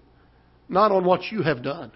not 0.67 0.91
on 0.91 1.05
what 1.05 1.23
you 1.31 1.41
have 1.41 1.63
done. 1.63 1.91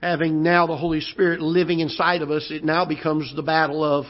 Having 0.00 0.42
now 0.42 0.66
the 0.66 0.76
Holy 0.76 1.00
Spirit 1.00 1.40
living 1.40 1.78
inside 1.78 2.22
of 2.22 2.30
us, 2.32 2.48
it 2.50 2.64
now 2.64 2.84
becomes 2.84 3.32
the 3.36 3.42
battle 3.42 3.84
of 3.84 4.06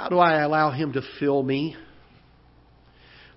how 0.00 0.08
do 0.08 0.18
I 0.18 0.40
allow 0.40 0.70
Him 0.70 0.94
to 0.94 1.02
fill 1.18 1.42
me? 1.42 1.76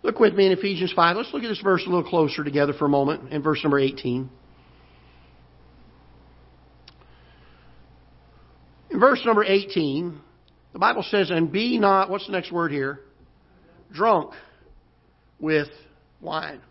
Look 0.01 0.19
with 0.19 0.33
me 0.33 0.45
in 0.45 0.53
Ephesians 0.53 0.93
5. 0.95 1.17
Let's 1.17 1.33
look 1.33 1.43
at 1.43 1.49
this 1.49 1.59
verse 1.61 1.83
a 1.85 1.89
little 1.89 2.09
closer 2.09 2.43
together 2.43 2.71
for 2.71 2.85
a 2.85 2.89
moment 2.89 3.33
in 3.33 3.43
verse 3.43 3.61
number 3.63 3.79
18. 3.79 4.29
In 8.91 8.99
verse 8.99 9.21
number 9.25 9.43
18, 9.43 10.17
the 10.71 10.79
Bible 10.79 11.03
says, 11.03 11.31
And 11.31 11.51
be 11.51 11.77
not, 11.79 12.09
what's 12.09 12.27
the 12.27 12.31
next 12.31 12.51
word 12.51 12.71
here? 12.71 13.01
Drunk 13.91 14.33
with 15.39 15.67
wine. 16.21 16.61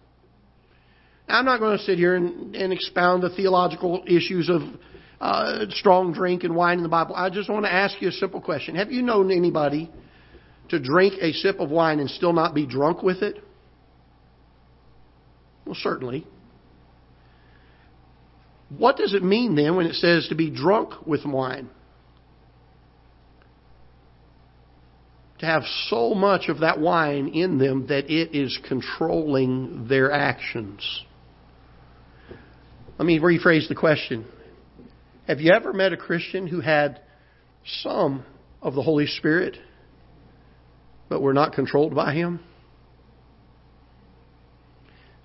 Now, 1.29 1.39
I'm 1.39 1.45
not 1.45 1.61
going 1.61 1.77
to 1.77 1.85
sit 1.85 1.99
here 1.99 2.17
and, 2.17 2.57
and 2.57 2.73
expound 2.73 3.23
the 3.23 3.31
theological 3.31 4.05
issues 4.07 4.49
of 4.49 4.63
uh, 5.23 5.67
strong 5.71 6.13
drink 6.13 6.43
and 6.43 6.57
wine 6.57 6.79
in 6.79 6.83
the 6.83 6.89
Bible. 6.89 7.15
I 7.15 7.31
just 7.31 7.49
want 7.49 7.65
to 7.65 7.73
ask 7.73 8.03
you 8.03 8.09
a 8.09 8.13
simple 8.13 8.41
question. 8.41 8.75
Have 8.75 8.91
you 8.91 9.03
known 9.03 9.31
anybody 9.31 9.89
to 10.69 10.81
drink 10.81 11.15
a 11.23 11.33
sip 11.33 11.61
of 11.61 11.71
wine 11.71 12.01
and 12.01 12.11
still 12.11 12.33
not 12.33 12.57
be 12.57 12.67
drunk 12.67 13.05
with 13.05 13.23
it? 13.23 13.39
Well, 15.65 15.77
certainly. 15.79 16.27
What 18.77 18.97
does 18.97 19.15
it 19.15 19.23
mean 19.23 19.55
then 19.55 19.77
when 19.77 19.87
it 19.87 19.95
says 19.95 20.27
to 20.29 20.35
be 20.35 20.51
drunk 20.51 21.07
with 21.07 21.25
wine? 21.25 21.71
To 25.39 25.47
have 25.47 25.63
so 25.89 26.15
much 26.15 26.49
of 26.49 26.61
that 26.61 26.81
wine 26.81 27.29
in 27.29 27.59
them 27.59 27.87
that 27.87 28.11
it 28.11 28.35
is 28.37 28.59
controlling 28.67 29.87
their 29.87 30.11
actions. 30.11 31.05
Let 32.99 33.07
me 33.07 33.21
rephrase 33.21 33.69
the 33.69 33.77
question. 33.77 34.27
Have 35.33 35.41
you 35.41 35.51
ever 35.51 35.73
met 35.73 35.95
a 35.95 35.97
Christian 35.97 36.47
who 36.47 36.61
had 36.61 37.01
some 37.65 38.23
of 38.61 38.75
the 38.75 38.83
Holy 38.83 39.07
Spirit 39.07 39.57
but 41.09 41.23
we're 41.23 41.33
not 41.33 41.55
controlled 41.55 41.95
by 41.95 42.13
Him? 42.13 42.41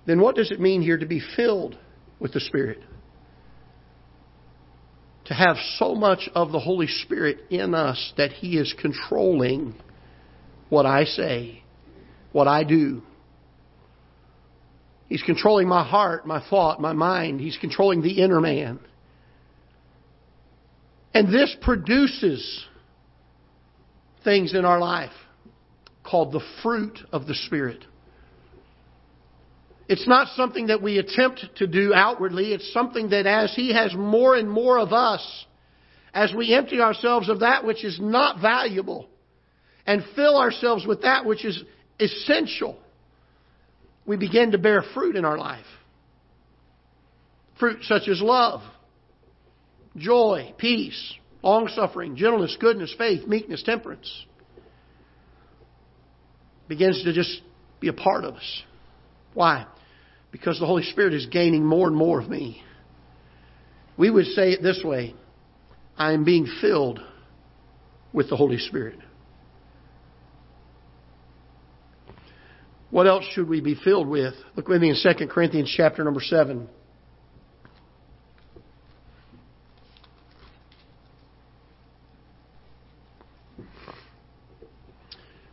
Then 0.06 0.18
what 0.22 0.34
does 0.34 0.50
it 0.50 0.60
mean 0.60 0.80
here 0.80 0.96
to 0.96 1.04
be 1.04 1.20
filled 1.36 1.76
with 2.18 2.32
the 2.32 2.40
Spirit? 2.40 2.78
To 5.26 5.34
have 5.34 5.56
so 5.76 5.94
much 5.94 6.30
of 6.34 6.52
the 6.52 6.60
Holy 6.60 6.86
Spirit 6.86 7.40
in 7.50 7.74
us 7.74 8.14
that 8.16 8.32
He 8.32 8.56
is 8.56 8.74
controlling 8.80 9.74
what 10.70 10.86
I 10.86 11.04
say, 11.04 11.62
what 12.32 12.48
I 12.48 12.64
do. 12.64 13.02
He's 15.10 15.22
controlling 15.22 15.68
my 15.68 15.86
heart, 15.86 16.26
my 16.26 16.42
thought, 16.48 16.80
my 16.80 16.94
mind. 16.94 17.42
He's 17.42 17.58
controlling 17.58 18.00
the 18.00 18.22
inner 18.22 18.40
man. 18.40 18.80
And 21.18 21.34
this 21.34 21.52
produces 21.62 22.64
things 24.22 24.54
in 24.54 24.64
our 24.64 24.78
life 24.78 25.10
called 26.04 26.30
the 26.30 26.44
fruit 26.62 26.96
of 27.10 27.26
the 27.26 27.34
Spirit. 27.34 27.84
It's 29.88 30.06
not 30.06 30.28
something 30.36 30.68
that 30.68 30.80
we 30.80 30.98
attempt 30.98 31.44
to 31.56 31.66
do 31.66 31.92
outwardly. 31.92 32.52
It's 32.52 32.72
something 32.72 33.10
that 33.10 33.26
as 33.26 33.52
He 33.52 33.74
has 33.74 33.96
more 33.96 34.36
and 34.36 34.48
more 34.48 34.78
of 34.78 34.92
us, 34.92 35.44
as 36.14 36.32
we 36.32 36.54
empty 36.54 36.80
ourselves 36.80 37.28
of 37.28 37.40
that 37.40 37.64
which 37.64 37.84
is 37.84 37.98
not 38.00 38.40
valuable 38.40 39.08
and 39.88 40.04
fill 40.14 40.38
ourselves 40.38 40.86
with 40.86 41.02
that 41.02 41.24
which 41.24 41.44
is 41.44 41.64
essential, 41.98 42.78
we 44.06 44.16
begin 44.16 44.52
to 44.52 44.58
bear 44.58 44.84
fruit 44.94 45.16
in 45.16 45.24
our 45.24 45.36
life. 45.36 45.66
Fruit 47.58 47.78
such 47.82 48.06
as 48.06 48.20
love, 48.22 48.62
joy, 49.98 50.54
peace, 50.58 51.14
long 51.42 51.68
suffering, 51.68 52.16
gentleness, 52.16 52.56
goodness, 52.60 52.94
faith, 52.98 53.26
meekness, 53.26 53.62
temperance 53.62 54.26
begins 56.68 57.02
to 57.04 57.12
just 57.12 57.40
be 57.80 57.88
a 57.88 57.92
part 57.92 58.24
of 58.24 58.34
us. 58.34 58.62
Why? 59.34 59.66
Because 60.30 60.60
the 60.60 60.66
Holy 60.66 60.82
Spirit 60.82 61.14
is 61.14 61.26
gaining 61.26 61.64
more 61.64 61.88
and 61.88 61.96
more 61.96 62.20
of 62.20 62.28
me. 62.28 62.62
We 63.96 64.10
would 64.10 64.26
say 64.26 64.52
it 64.52 64.62
this 64.62 64.82
way 64.84 65.14
I 65.96 66.12
am 66.12 66.24
being 66.24 66.46
filled 66.60 67.00
with 68.12 68.28
the 68.30 68.36
Holy 68.36 68.58
Spirit. 68.58 68.98
What 72.90 73.06
else 73.06 73.24
should 73.32 73.48
we 73.48 73.60
be 73.60 73.74
filled 73.74 74.08
with? 74.08 74.34
Look 74.56 74.68
with 74.68 74.80
me 74.80 74.90
in 74.90 74.96
2 74.96 75.26
Corinthians 75.26 75.72
chapter 75.76 76.04
number 76.04 76.20
7. 76.20 76.68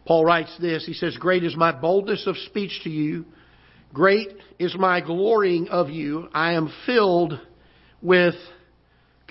Paul 0.06 0.24
writes 0.24 0.56
this. 0.60 0.86
He 0.86 0.94
says, 0.94 1.18
Great 1.18 1.44
is 1.44 1.56
my 1.56 1.72
boldness 1.72 2.28
of 2.28 2.38
speech 2.38 2.82
to 2.84 2.89
you. 2.89 3.26
Great 3.94 4.30
is 4.60 4.76
my 4.78 5.02
glorying 5.02 5.68
of 5.70 5.89
you. 5.89 6.30
I 6.34 6.54
am 6.54 6.72
filled 6.86 7.39
with 8.02 8.36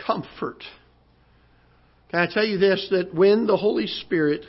comfort. 0.04 0.64
Can 2.10 2.20
I 2.20 2.26
tell 2.32 2.44
you 2.44 2.58
this? 2.58 2.88
That 2.90 3.14
when 3.14 3.46
the 3.46 3.56
Holy 3.56 3.86
Spirit 3.86 4.44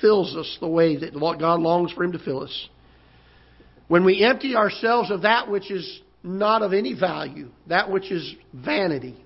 fills 0.00 0.36
us 0.36 0.58
the 0.60 0.68
way 0.68 0.96
that 0.96 1.12
God 1.14 1.60
longs 1.60 1.92
for 1.92 2.04
Him 2.04 2.12
to 2.12 2.18
fill 2.18 2.42
us, 2.42 2.68
when 3.86 4.04
we 4.04 4.24
empty 4.24 4.56
ourselves 4.56 5.10
of 5.10 5.22
that 5.22 5.50
which 5.50 5.70
is 5.70 6.00
not 6.22 6.62
of 6.62 6.72
any 6.72 6.98
value, 6.98 7.50
that 7.68 7.90
which 7.90 8.10
is 8.10 8.34
vanity, 8.52 9.16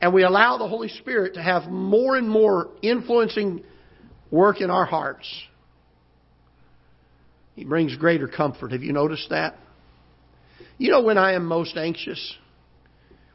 and 0.00 0.12
we 0.12 0.24
allow 0.24 0.58
the 0.58 0.66
Holy 0.66 0.88
Spirit 0.88 1.34
to 1.34 1.42
have 1.42 1.70
more 1.70 2.16
and 2.16 2.28
more 2.28 2.70
influencing 2.82 3.62
work 4.32 4.60
in 4.60 4.70
our 4.70 4.86
hearts. 4.86 5.28
He 7.54 7.64
brings 7.64 7.94
greater 7.94 8.26
comfort. 8.26 8.72
Have 8.72 8.82
you 8.82 8.92
noticed 8.92 9.28
that? 9.30 9.54
You 10.78 10.90
know 10.90 11.02
when 11.02 11.18
I 11.18 11.34
am 11.34 11.44
most 11.44 11.76
anxious? 11.76 12.34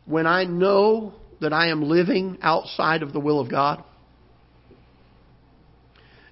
When 0.05 0.25
I 0.25 0.43
know 0.43 1.13
that 1.39 1.53
I 1.53 1.69
am 1.69 1.83
living 1.83 2.39
outside 2.41 3.03
of 3.03 3.13
the 3.13 3.19
will 3.19 3.39
of 3.39 3.49
God? 3.49 3.83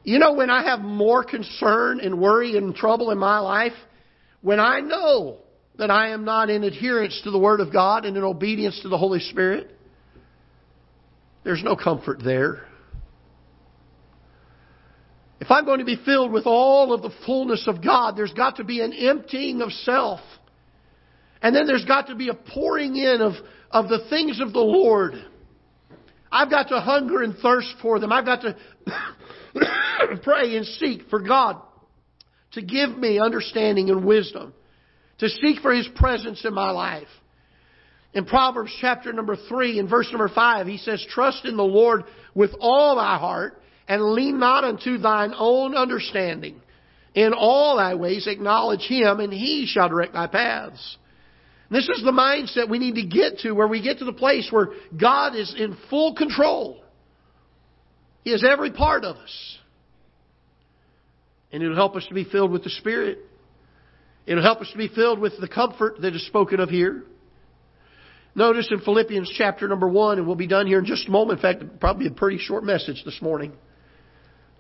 You 0.04 0.20
know 0.20 0.34
when 0.34 0.50
I 0.50 0.64
have 0.64 0.82
more 0.82 1.24
concern 1.24 2.00
and 2.00 2.20
worry 2.20 2.58
and 2.58 2.76
trouble 2.76 3.12
in 3.12 3.18
my 3.18 3.40
life? 3.40 3.74
When 4.42 4.60
I 4.60 4.80
know 4.80 5.38
that 5.78 5.92
I 5.92 6.10
am 6.10 6.26
not 6.26 6.50
in 6.50 6.64
adherence 6.64 7.22
to 7.24 7.32
the 7.32 7.40
Word 7.40 7.60
of 7.60 7.72
God 7.72 8.06
and 8.06 8.18
in 8.18 8.24
obedience 8.24 8.80
to 8.82 8.90
the 8.90 8.98
Holy 8.98 9.20
Spirit? 9.20 9.70
There's 11.44 11.64
no 11.64 11.76
comfort 11.76 12.22
there. 12.24 12.66
If 15.40 15.52
I'm 15.52 15.66
going 15.66 15.80
to 15.80 15.86
be 15.86 16.00
filled 16.06 16.32
with 16.32 16.46
all 16.46 16.94
of 16.94 17.02
the 17.02 17.12
fullness 17.26 17.68
of 17.68 17.84
God, 17.84 18.16
there's 18.16 18.34
got 18.34 18.58
to 18.58 18.64
be 18.64 18.82
an 18.82 18.94
emptying 18.94 19.62
of 19.62 19.72
self. 19.72 20.22
And 21.42 21.56
then 21.56 21.68
there's 21.68 21.86
got 21.86 22.08
to 22.08 22.16
be 22.16 22.30
a 22.30 22.34
pouring 22.34 22.96
in 22.96 23.22
of, 23.22 23.34
of 23.70 23.90
the 23.90 24.08
things 24.10 24.40
of 24.40 24.54
the 24.54 24.60
Lord. 24.60 25.14
I've 26.32 26.50
got 26.50 26.70
to 26.70 26.80
hunger 26.80 27.22
and 27.22 27.38
thirst 27.38 27.76
for 27.82 28.00
them. 28.00 28.12
I've 28.12 28.26
got 28.26 28.42
to 28.42 28.56
pray 30.24 30.56
and 30.56 30.66
seek 30.66 31.10
for 31.10 31.20
God 31.20 31.62
to 32.54 32.62
give 32.62 32.98
me 32.98 33.20
understanding 33.20 33.90
and 33.90 34.06
wisdom, 34.06 34.54
to 35.20 35.28
seek 35.28 35.60
for 35.60 35.74
His 35.74 35.88
presence 35.96 36.46
in 36.46 36.54
my 36.54 36.72
life. 36.72 37.08
In 38.14 38.26
Proverbs 38.26 38.74
chapter 38.80 39.12
number 39.12 39.36
3 39.36 39.80
and 39.80 39.90
verse 39.90 40.08
number 40.10 40.30
5, 40.30 40.68
he 40.68 40.78
says, 40.78 41.06
Trust 41.10 41.44
in 41.44 41.58
the 41.58 41.64
Lord 41.64 42.06
with 42.34 42.52
all 42.62 42.96
thy 42.96 43.18
heart 43.18 43.62
and 43.88 44.02
lean 44.14 44.40
not 44.40 44.64
unto 44.64 44.98
thine 44.98 45.34
own 45.38 45.76
understanding. 45.76 46.62
In 47.14 47.34
all 47.34 47.78
thy 47.78 47.96
ways 47.96 48.28
acknowledge 48.28 48.82
him, 48.82 49.20
and 49.20 49.32
he 49.32 49.66
shall 49.68 49.90
direct 49.90 50.14
thy 50.14 50.28
paths. 50.28 50.98
This 51.70 51.88
is 51.90 52.04
the 52.04 52.12
mindset 52.12 52.70
we 52.70 52.80
need 52.80 52.96
to 52.96 53.06
get 53.06 53.40
to 53.40 53.54
where 53.54 53.68
we 53.68 53.82
get 53.82 54.00
to 54.00 54.06
the 54.06 54.14
place 54.14 54.50
where 54.52 54.70
God 55.00 55.36
is 55.36 55.56
in 55.58 55.78
full 55.90 56.14
control. 56.16 56.84
He 58.24 58.32
has 58.32 58.44
every 58.44 58.72
part 58.72 59.04
of 59.04 59.16
us. 59.16 59.58
And 61.52 61.64
it'll 61.64 61.76
help 61.76 61.96
us 61.96 62.06
to 62.08 62.14
be 62.14 62.26
filled 62.26 62.52
with 62.52 62.64
the 62.64 62.70
Spirit. 62.70 63.20
It'll 64.26 64.44
help 64.44 64.62
us 64.62 64.70
to 64.72 64.78
be 64.78 64.88
filled 64.90 65.20
with 65.20 65.40
the 65.40 65.48
comfort 65.48 66.02
that 66.02 66.16
is 66.16 66.26
spoken 66.28 66.60
of 66.60 66.70
here. 66.70 67.04
Notice 68.34 68.68
in 68.70 68.82
Philippians 68.82 69.32
chapter 69.38 69.68
number 69.68 69.88
one, 69.88 70.18
and 70.18 70.28
we'll 70.28 70.36
be 70.36 70.48
done 70.48 70.68
here 70.68 70.80
in 70.80 70.86
just 70.86 71.08
a 71.08 71.12
moment. 71.12 71.40
In 71.40 71.42
fact, 71.42 71.80
probably 71.80 72.08
a 72.08 72.12
pretty 72.12 72.38
short 72.38 72.64
message 72.64 73.04
this 73.06 73.22
morning, 73.22 73.54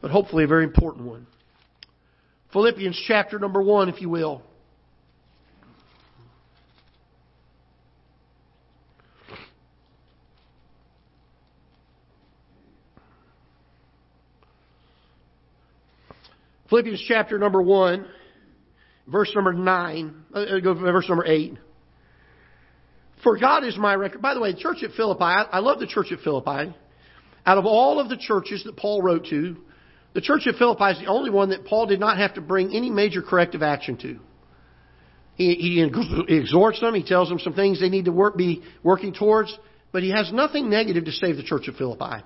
but 0.05 0.11
hopefully 0.11 0.43
a 0.43 0.47
very 0.47 0.63
important 0.63 1.03
one. 1.03 1.25
Philippians 2.53 2.95
chapter 3.07 3.39
number 3.39 3.59
one, 3.59 3.89
if 3.89 4.01
you 4.01 4.07
will. 4.07 4.43
Philippians 16.69 17.03
chapter 17.07 17.39
number 17.39 17.63
1, 17.63 18.05
verse 19.07 19.31
number 19.33 19.53
9, 19.53 20.25
uh, 20.35 20.37
uh 20.37 20.59
go 20.59 20.75
verse 20.75 21.09
number 21.09 21.25
8. 21.25 21.57
For 23.23 23.39
God 23.39 23.63
is 23.63 23.75
my 23.75 23.95
record. 23.95 24.21
By 24.21 24.35
the 24.35 24.39
way, 24.39 24.51
the 24.51 24.59
church 24.59 24.83
at 24.83 24.91
Philippi, 24.91 25.23
I, 25.23 25.47
I 25.51 25.59
love 25.61 25.79
the 25.79 25.87
church 25.87 26.11
at 26.11 26.19
Philippi. 26.19 26.75
Out 27.47 27.57
of 27.57 27.65
all 27.65 27.99
of 27.99 28.07
the 28.07 28.17
churches 28.17 28.63
that 28.65 28.77
Paul 28.77 29.01
wrote 29.01 29.25
to, 29.31 29.57
the 30.15 30.21
church 30.21 30.47
at 30.47 30.55
Philippi 30.55 30.85
is 30.91 30.99
the 30.99 31.07
only 31.07 31.29
one 31.29 31.49
that 31.49 31.65
Paul 31.65 31.87
did 31.87 31.99
not 31.99 32.17
have 32.17 32.35
to 32.35 32.41
bring 32.41 32.73
any 32.73 32.89
major 32.89 33.21
corrective 33.21 33.61
action 33.61 33.97
to. 33.97 34.17
He, 35.35 35.55
he 35.55 36.33
exhorts 36.33 36.79
them, 36.79 36.95
he 36.95 37.03
tells 37.03 37.27
them 37.27 37.37
some 37.37 37.53
things 37.53 37.81
they 37.81 37.89
need 37.89 38.05
to 38.05 38.13
work, 38.13 38.37
be 38.37 38.63
working 38.81 39.13
towards, 39.13 39.55
but 39.91 40.03
he 40.03 40.11
has 40.11 40.31
nothing 40.31 40.69
negative 40.69 41.03
to 41.03 41.29
of 41.29 41.35
the 41.35 41.43
church 41.43 41.67
at 41.67 41.75
Philippi. 41.75 42.23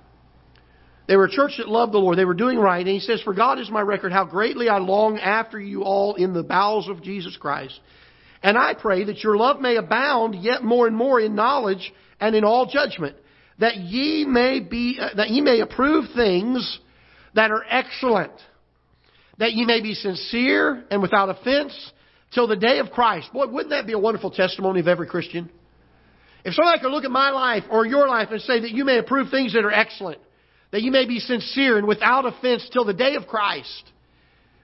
They 1.08 1.16
were 1.16 1.24
a 1.24 1.30
church 1.30 1.54
that 1.58 1.68
loved 1.68 1.92
the 1.92 1.98
Lord. 1.98 2.16
They 2.16 2.24
were 2.24 2.34
doing 2.34 2.56
right. 2.56 2.78
And 2.78 2.88
he 2.88 3.00
says, 3.00 3.20
For 3.22 3.34
God 3.34 3.58
is 3.58 3.68
my 3.68 3.80
record, 3.80 4.12
how 4.12 4.24
greatly 4.24 4.68
I 4.68 4.78
long 4.78 5.18
after 5.18 5.58
you 5.58 5.82
all 5.82 6.14
in 6.14 6.32
the 6.32 6.44
bowels 6.44 6.88
of 6.88 7.02
Jesus 7.02 7.36
Christ. 7.36 7.80
And 8.44 8.56
I 8.56 8.74
pray 8.74 9.02
that 9.04 9.24
your 9.24 9.36
love 9.36 9.60
may 9.60 9.74
abound 9.74 10.36
yet 10.36 10.62
more 10.62 10.86
and 10.86 10.94
more 10.94 11.18
in 11.18 11.34
knowledge 11.34 11.92
and 12.20 12.36
in 12.36 12.44
all 12.44 12.66
judgment, 12.66 13.16
that 13.58 13.76
ye 13.76 14.24
may 14.24 14.60
be, 14.60 14.98
uh, 15.00 15.16
that 15.16 15.30
ye 15.30 15.40
may 15.40 15.60
approve 15.60 16.04
things 16.14 16.78
that 17.34 17.50
are 17.50 17.64
excellent, 17.68 18.32
that 19.38 19.52
ye 19.52 19.64
may 19.64 19.80
be 19.80 19.94
sincere 19.94 20.84
and 20.90 21.02
without 21.02 21.28
offense 21.28 21.92
till 22.32 22.46
the 22.46 22.56
day 22.56 22.78
of 22.78 22.90
Christ. 22.90 23.32
Boy, 23.32 23.46
wouldn't 23.46 23.70
that 23.70 23.86
be 23.86 23.92
a 23.92 23.98
wonderful 23.98 24.30
testimony 24.30 24.80
of 24.80 24.88
every 24.88 25.06
Christian? 25.06 25.50
If 26.44 26.54
somebody 26.54 26.80
could 26.80 26.90
look 26.90 27.04
at 27.04 27.10
my 27.10 27.30
life 27.30 27.64
or 27.70 27.86
your 27.86 28.08
life 28.08 28.28
and 28.30 28.40
say 28.40 28.60
that 28.60 28.70
you 28.70 28.84
may 28.84 28.98
approve 28.98 29.30
things 29.30 29.52
that 29.52 29.64
are 29.64 29.72
excellent, 29.72 30.20
that 30.70 30.82
you 30.82 30.90
may 30.90 31.06
be 31.06 31.18
sincere 31.18 31.76
and 31.78 31.86
without 31.86 32.24
offense 32.24 32.68
till 32.72 32.84
the 32.84 32.94
day 32.94 33.16
of 33.16 33.26
Christ. 33.26 33.90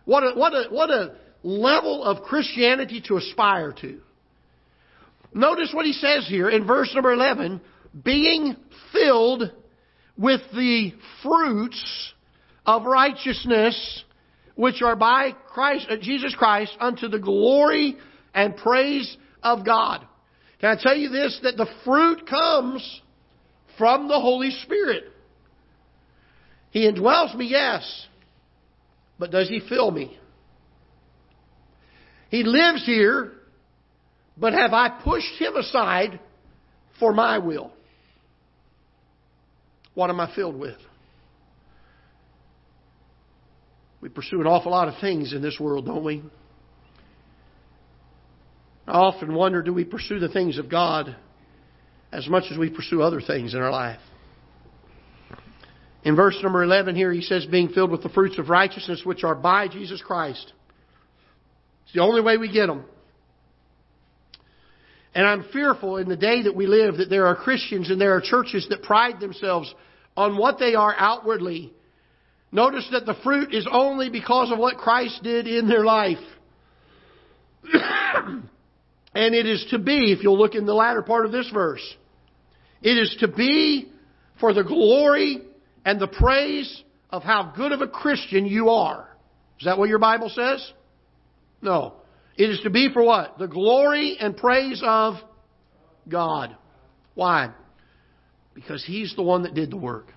What 0.05 0.23
a, 0.23 0.39
what 0.39 0.53
a, 0.53 0.65
what 0.71 0.91
a 0.91 1.17
level 1.43 2.05
of 2.05 2.23
Christianity 2.23 3.03
to 3.09 3.17
aspire 3.17 3.73
to. 3.81 4.01
Notice 5.35 5.71
what 5.75 5.85
he 5.85 5.93
says 5.93 6.27
here 6.29 6.49
in 6.49 6.67
verse 6.67 6.91
number 6.95 7.13
11, 7.13 7.61
being 8.05 8.57
filled 8.93 9.53
with 10.17 10.41
the 10.55 10.93
fruits 11.23 12.13
of 12.67 12.85
righteousness 12.85 14.05
which 14.57 14.83
are 14.83 14.97
by 14.97 15.33
Christ, 15.49 15.87
uh, 15.89 15.97
Jesus 16.01 16.35
Christ 16.35 16.77
unto 16.81 17.09
the 17.09 17.19
glory 17.19 17.97
and 18.35 18.57
praise 18.57 19.17
of 19.43 19.65
God. 19.65 20.07
Can 20.61 20.77
I 20.77 20.83
tell 20.83 20.97
you 20.97 21.11
this? 21.11 21.39
That 21.43 21.57
the 21.57 21.69
fruit 21.85 22.27
comes 22.29 23.01
from 23.79 24.09
the 24.09 24.19
Holy 24.19 24.51
Spirit. 24.51 25.05
He 26.71 26.91
indwells 26.91 27.35
me, 27.35 27.47
yes. 27.47 28.07
But 29.19 29.31
does 29.31 29.49
He 29.49 29.61
fill 29.69 29.91
me? 29.91 30.19
He 32.31 32.43
lives 32.43 32.85
here, 32.85 33.33
but 34.37 34.53
have 34.53 34.73
I 34.73 34.89
pushed 35.03 35.39
Him 35.39 35.57
aside 35.57 36.19
for 36.99 37.13
my 37.13 37.39
will? 37.39 37.73
What 39.95 40.11
am 40.11 40.21
I 40.21 40.35
filled 40.35 40.59
with? 40.59 40.77
We 44.07 44.11
pursue 44.11 44.41
an 44.41 44.47
awful 44.47 44.71
lot 44.71 44.87
of 44.87 44.95
things 45.01 45.33
in 45.33 45.43
this 45.43 45.59
world, 45.59 45.87
don't 45.87 46.05
we? 46.05 46.23
I 48.87 48.93
often 48.93 49.35
wonder 49.35 49.65
do 49.65 49.75
we 49.75 49.83
pursue 49.83 50.21
the 50.21 50.29
things 50.29 50.59
of 50.59 50.71
God 50.71 51.17
as 52.13 52.29
much 52.29 52.45
as 52.53 52.57
we 52.57 52.71
pursue 52.71 53.03
other 53.03 53.21
things 53.21 53.53
in 53.53 53.61
our 53.61 53.73
life? 53.73 53.99
In 56.05 56.15
verse 56.15 56.39
number 56.41 56.63
11 56.63 56.95
here, 56.95 57.13
he 57.13 57.21
says, 57.21 57.47
being 57.47 57.71
filled 57.71 57.91
with 57.91 58.05
the 58.05 58.09
fruits 58.09 58.39
of 58.39 58.49
righteousness 58.49 59.03
which 59.05 59.25
are 59.25 59.35
by 59.35 59.67
Jesus 59.67 60.01
Christ. 60.01 60.53
It's 61.87 61.95
the 61.95 62.03
only 62.03 62.21
way 62.21 62.37
we 62.37 62.53
get 62.53 62.69
them. 62.69 62.85
And 65.17 65.27
I'm 65.27 65.47
fearful 65.53 65.97
in 65.97 66.09
the 66.09 66.17
day 66.17 66.43
that 66.43 66.55
we 66.55 66.69
live 66.69 66.99
that 66.99 67.11
there 67.11 67.27
are 67.27 67.35
Christians 67.35 67.91
and 67.91 68.01
there 68.01 68.15
are 68.15 68.21
churches 68.21 68.69
that 68.71 68.85
pride 68.85 69.19
themselves 69.19 69.75
on 70.17 70.37
what 70.37 70.61
they 70.61 70.77
are 70.77 70.95
outwardly. 70.97 71.73
Notice 72.53 72.89
that 72.93 73.07
the 73.07 73.17
fruit 73.23 73.53
is 73.53 73.67
only 73.71 74.09
because 74.09 74.51
of 74.53 74.59
what 74.59 74.77
Christ 74.79 75.23
did 75.23 75.47
in 75.47 75.69
their 75.69 75.85
life. 75.85 76.19
and 77.73 79.35
it 79.35 79.47
is 79.47 79.67
to 79.71 79.79
be, 79.79 80.13
if 80.13 80.23
you'll 80.23 80.39
look 80.39 80.55
in 80.55 80.67
the 80.67 80.75
latter 80.75 81.03
part 81.03 81.27
of 81.27 81.33
this 81.33 81.51
verse, 81.53 81.83
it 82.83 82.97
is 82.97 83.17
to 83.21 83.29
be 83.29 83.91
for 84.41 84.53
the 84.53 84.63
glory 84.63 85.43
and 85.85 86.01
the 86.01 86.07
praise 86.07 86.83
of 87.11 87.23
how 87.23 87.53
good 87.57 87.73
of 87.73 87.81
a 87.81 87.89
Christian 87.89 88.47
you 88.47 88.69
are. 88.71 89.09
Is 89.59 89.65
that 89.65 89.79
what 89.79 89.89
your 89.89 89.99
Bible 89.99 90.29
says? 90.29 90.73
No. 91.63 91.95
It 92.37 92.51
is 92.51 92.61
to 92.61 92.71
be 92.71 92.91
for 92.93 93.03
what? 93.03 93.39
The 93.39 93.49
glory 93.49 94.17
and 94.21 94.37
praise 94.37 94.83
of 94.85 95.15
God. 96.09 96.55
Why? 97.15 97.53
Because 98.55 98.85
He's 98.85 99.15
the 99.17 99.23
one 99.23 99.43
that 99.45 99.55
did 99.55 99.71
the 99.71 99.77
work. 99.77 100.13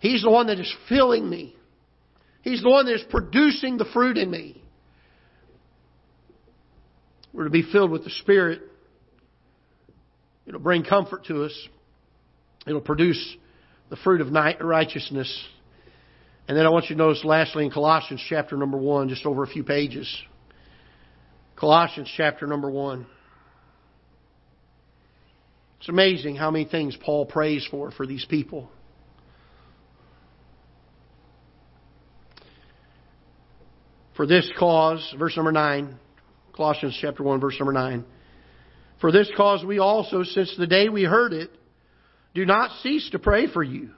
He's 0.00 0.22
the 0.22 0.30
one 0.30 0.48
that 0.48 0.58
is 0.58 0.72
filling 0.88 1.28
me. 1.28 1.56
He's 2.42 2.62
the 2.62 2.70
one 2.70 2.86
that 2.86 2.94
is 2.94 3.04
producing 3.08 3.76
the 3.76 3.86
fruit 3.86 4.18
in 4.18 4.30
me. 4.30 4.62
We're 7.32 7.44
to 7.44 7.50
be 7.50 7.70
filled 7.70 7.90
with 7.90 8.04
the 8.04 8.10
Spirit. 8.10 8.62
It'll 10.46 10.60
bring 10.60 10.84
comfort 10.84 11.24
to 11.26 11.44
us. 11.44 11.68
It'll 12.66 12.80
produce 12.80 13.36
the 13.90 13.96
fruit 13.96 14.20
of 14.20 14.32
righteousness. 14.60 15.44
And 16.48 16.56
then 16.56 16.64
I 16.64 16.70
want 16.70 16.84
you 16.88 16.96
to 16.96 17.02
notice 17.02 17.24
lastly 17.24 17.64
in 17.64 17.70
Colossians 17.70 18.24
chapter 18.28 18.56
number 18.56 18.78
1, 18.78 19.08
just 19.08 19.26
over 19.26 19.42
a 19.42 19.46
few 19.46 19.64
pages. 19.64 20.08
Colossians 21.56 22.10
chapter 22.16 22.46
number 22.46 22.70
1. 22.70 23.06
It's 25.80 25.88
amazing 25.88 26.36
how 26.36 26.50
many 26.50 26.64
things 26.64 26.96
Paul 26.96 27.26
prays 27.26 27.66
for 27.70 27.90
for 27.90 28.06
these 28.06 28.24
people. 28.24 28.70
For 34.16 34.26
this 34.26 34.50
cause, 34.58 35.14
verse 35.18 35.36
number 35.36 35.52
9, 35.52 35.98
Colossians 36.56 36.96
chapter 37.00 37.22
1, 37.22 37.40
verse 37.40 37.56
number 37.58 37.72
9. 37.72 38.04
For 39.00 39.12
this 39.12 39.30
cause 39.36 39.64
we 39.64 39.78
also, 39.78 40.22
since 40.22 40.54
the 40.56 40.66
day 40.66 40.88
we 40.88 41.04
heard 41.04 41.34
it, 41.34 41.50
do 42.34 42.46
not 42.46 42.70
cease 42.82 43.10
to 43.10 43.18
pray 43.18 43.46
for 43.46 43.62
you 43.62 43.90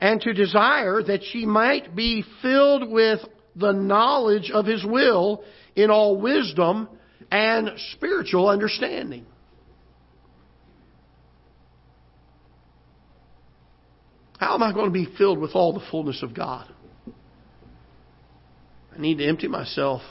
and 0.00 0.20
to 0.20 0.32
desire 0.32 1.02
that 1.02 1.22
ye 1.34 1.46
might 1.46 1.96
be 1.96 2.24
filled 2.42 2.88
with 2.88 3.20
the 3.56 3.72
knowledge 3.72 4.52
of 4.52 4.66
his 4.66 4.84
will 4.84 5.42
in 5.74 5.90
all 5.90 6.20
wisdom 6.20 6.88
and 7.30 7.70
spiritual 7.92 8.48
understanding. 8.48 9.26
How 14.38 14.54
am 14.54 14.62
I 14.62 14.72
going 14.72 14.86
to 14.86 14.92
be 14.92 15.08
filled 15.18 15.38
with 15.38 15.52
all 15.54 15.72
the 15.72 15.84
fullness 15.90 16.22
of 16.22 16.32
God? 16.32 16.72
I 18.98 19.00
need 19.00 19.18
to 19.18 19.26
empty 19.26 19.46
myself 19.46 20.02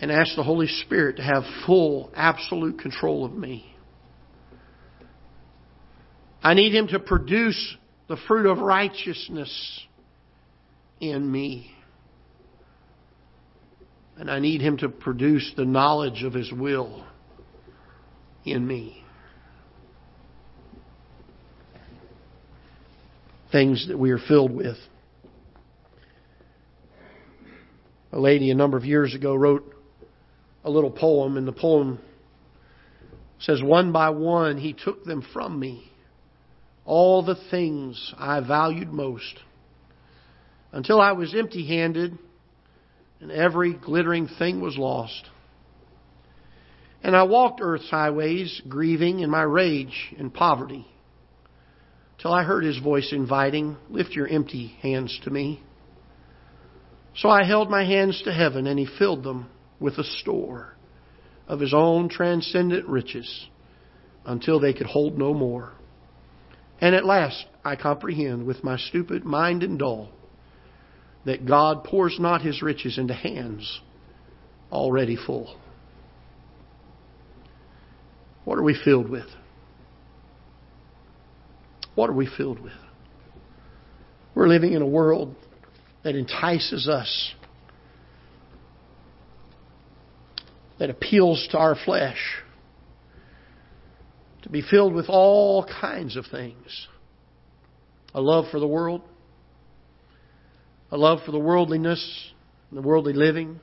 and 0.00 0.12
ask 0.12 0.36
the 0.36 0.44
Holy 0.44 0.68
Spirit 0.68 1.16
to 1.16 1.22
have 1.24 1.42
full, 1.66 2.12
absolute 2.14 2.78
control 2.78 3.24
of 3.24 3.32
me. 3.32 3.74
I 6.40 6.54
need 6.54 6.72
Him 6.72 6.86
to 6.88 7.00
produce 7.00 7.76
the 8.06 8.16
fruit 8.28 8.46
of 8.46 8.58
righteousness 8.58 9.80
in 11.00 11.30
me. 11.30 11.72
And 14.16 14.30
I 14.30 14.38
need 14.38 14.60
Him 14.60 14.76
to 14.76 14.88
produce 14.88 15.52
the 15.56 15.64
knowledge 15.64 16.22
of 16.22 16.32
His 16.32 16.52
will 16.52 17.04
in 18.44 18.64
me. 18.64 19.02
Things 23.50 23.88
that 23.88 23.98
we 23.98 24.12
are 24.12 24.18
filled 24.18 24.54
with. 24.54 24.76
A 28.12 28.18
lady 28.18 28.50
a 28.50 28.54
number 28.54 28.76
of 28.76 28.84
years 28.84 29.14
ago 29.14 29.34
wrote 29.34 29.74
a 30.64 30.70
little 30.70 30.90
poem, 30.90 31.36
and 31.36 31.46
the 31.46 31.52
poem 31.52 31.98
says, 33.38 33.62
One 33.62 33.92
by 33.92 34.10
one 34.10 34.58
he 34.58 34.72
took 34.72 35.04
them 35.04 35.22
from 35.32 35.58
me, 35.58 35.90
all 36.84 37.22
the 37.22 37.38
things 37.50 38.14
I 38.16 38.40
valued 38.40 38.92
most, 38.92 39.38
until 40.72 41.00
I 41.00 41.12
was 41.12 41.34
empty 41.34 41.66
handed 41.66 42.18
and 43.20 43.30
every 43.30 43.74
glittering 43.74 44.28
thing 44.38 44.60
was 44.60 44.78
lost. 44.78 45.28
And 47.02 47.14
I 47.14 47.24
walked 47.24 47.60
earth's 47.62 47.90
highways, 47.90 48.62
grieving 48.68 49.20
in 49.20 49.30
my 49.30 49.42
rage 49.42 50.14
and 50.18 50.32
poverty, 50.32 50.86
till 52.18 52.32
I 52.32 52.42
heard 52.42 52.64
his 52.64 52.78
voice 52.78 53.12
inviting, 53.12 53.76
Lift 53.90 54.12
your 54.12 54.26
empty 54.26 54.68
hands 54.80 55.18
to 55.24 55.30
me. 55.30 55.62
So 57.18 57.28
I 57.28 57.42
held 57.42 57.68
my 57.68 57.84
hands 57.84 58.22
to 58.24 58.32
heaven, 58.32 58.68
and 58.68 58.78
he 58.78 58.86
filled 58.86 59.24
them 59.24 59.50
with 59.80 59.98
a 59.98 60.04
store 60.04 60.76
of 61.48 61.58
his 61.58 61.74
own 61.74 62.08
transcendent 62.08 62.86
riches 62.86 63.48
until 64.24 64.60
they 64.60 64.72
could 64.72 64.86
hold 64.86 65.18
no 65.18 65.34
more. 65.34 65.72
And 66.80 66.94
at 66.94 67.04
last 67.04 67.44
I 67.64 67.74
comprehend 67.74 68.46
with 68.46 68.62
my 68.62 68.76
stupid 68.76 69.24
mind 69.24 69.64
and 69.64 69.78
dull 69.80 70.10
that 71.24 71.44
God 71.44 71.82
pours 71.82 72.18
not 72.20 72.42
his 72.42 72.62
riches 72.62 72.98
into 72.98 73.14
hands 73.14 73.80
already 74.70 75.16
full. 75.16 75.58
What 78.44 78.58
are 78.58 78.62
we 78.62 78.78
filled 78.84 79.08
with? 79.08 79.26
What 81.96 82.10
are 82.10 82.14
we 82.14 82.28
filled 82.36 82.60
with? 82.60 82.72
We're 84.36 84.46
living 84.46 84.74
in 84.74 84.82
a 84.82 84.86
world 84.86 85.34
that 86.08 86.16
entices 86.16 86.88
us, 86.88 87.34
that 90.78 90.88
appeals 90.88 91.46
to 91.50 91.58
our 91.58 91.76
flesh, 91.84 92.16
to 94.40 94.48
be 94.48 94.62
filled 94.62 94.94
with 94.94 95.10
all 95.10 95.66
kinds 95.66 96.16
of 96.16 96.24
things 96.30 96.88
a 98.14 98.22
love 98.22 98.46
for 98.50 98.58
the 98.58 98.66
world, 98.66 99.02
a 100.90 100.96
love 100.96 101.18
for 101.26 101.30
the 101.30 101.38
worldliness, 101.38 102.32
the 102.72 102.80
worldly 102.80 103.12
living. 103.12 103.60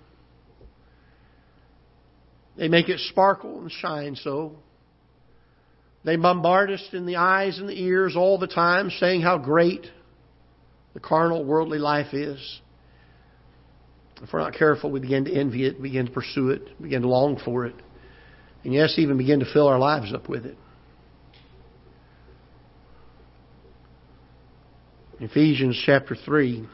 They 2.57 2.67
make 2.67 2.89
it 2.89 2.99
sparkle 2.99 3.59
and 3.59 3.71
shine 3.71 4.15
so. 4.15 4.55
They 6.03 6.15
bombard 6.15 6.69
us 6.69 6.87
in 6.93 7.07
the 7.07 7.15
eyes 7.15 7.57
and 7.57 7.67
the 7.67 7.81
ears 7.81 8.15
all 8.15 8.37
the 8.37 8.45
time, 8.45 8.91
saying 8.91 9.21
how 9.21 9.39
great 9.39 9.87
the 10.95 10.99
carnal, 11.01 11.43
worldly 11.43 11.77
life 11.77 12.13
is. 12.13 12.61
If 14.23 14.31
we're 14.31 14.39
not 14.39 14.53
careful, 14.53 14.89
we 14.89 15.01
begin 15.01 15.25
to 15.25 15.31
envy 15.31 15.67
it, 15.67 15.79
begin 15.81 16.07
to 16.07 16.11
pursue 16.11 16.49
it, 16.49 16.81
begin 16.81 17.01
to 17.01 17.09
long 17.09 17.39
for 17.43 17.65
it, 17.65 17.75
and 18.63 18.73
yes, 18.73 18.95
even 18.97 19.17
begin 19.17 19.41
to 19.41 19.53
fill 19.53 19.67
our 19.67 19.77
lives 19.77 20.13
up 20.13 20.29
with 20.29 20.45
it. 20.45 20.57
Ephesians 25.19 25.81
chapter 25.85 26.15
3, 26.15 26.65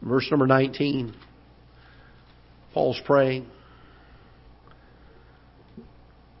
verse 0.00 0.26
number 0.30 0.46
19, 0.46 1.14
Paul's 2.72 3.00
praying. 3.04 3.46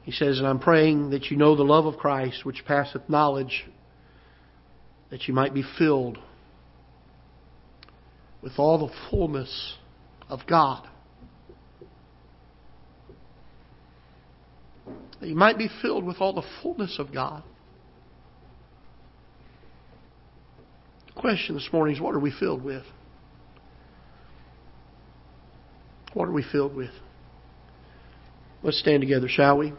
He 0.02 0.12
says, 0.12 0.38
And 0.38 0.46
I'm 0.46 0.58
praying 0.58 1.10
that 1.10 1.30
you 1.30 1.36
know 1.36 1.54
the 1.54 1.64
love 1.64 1.84
of 1.84 1.98
Christ, 1.98 2.46
which 2.46 2.64
passeth 2.66 3.08
knowledge, 3.08 3.66
that 5.10 5.26
you 5.26 5.34
might 5.34 5.52
be 5.52 5.64
filled 5.78 6.18
with 8.42 8.52
all 8.58 8.86
the 8.86 8.92
fullness 9.10 9.74
of 10.28 10.40
God. 10.48 10.86
That 15.20 15.28
you 15.28 15.34
might 15.34 15.58
be 15.58 15.68
filled 15.82 16.04
with 16.04 16.16
all 16.20 16.32
the 16.32 16.46
fullness 16.62 16.98
of 16.98 17.12
God. 17.12 17.42
The 21.08 21.20
question 21.20 21.54
this 21.54 21.68
morning 21.72 21.96
is 21.96 22.00
what 22.00 22.14
are 22.14 22.20
we 22.20 22.32
filled 22.38 22.64
with? 22.64 22.84
What 26.14 26.28
are 26.28 26.32
we 26.32 26.44
filled 26.50 26.74
with? 26.74 26.90
Let's 28.62 28.80
stand 28.80 29.00
together, 29.02 29.28
shall 29.28 29.58
we? 29.58 29.72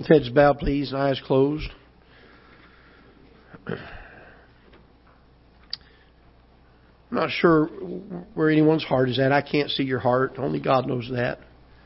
With 0.00 0.08
heads 0.08 0.30
bowed, 0.30 0.58
please, 0.58 0.92
and 0.92 1.02
eyes 1.02 1.20
closed. 1.26 1.68
I'm 3.66 3.76
not 7.10 7.28
sure 7.30 7.66
where 8.32 8.48
anyone's 8.48 8.82
heart 8.82 9.10
is 9.10 9.18
at. 9.18 9.30
I 9.30 9.42
can't 9.42 9.68
see 9.68 9.82
your 9.82 9.98
heart. 9.98 10.36
Only 10.38 10.58
God 10.58 10.86
knows 10.86 11.10
that. 11.12 11.40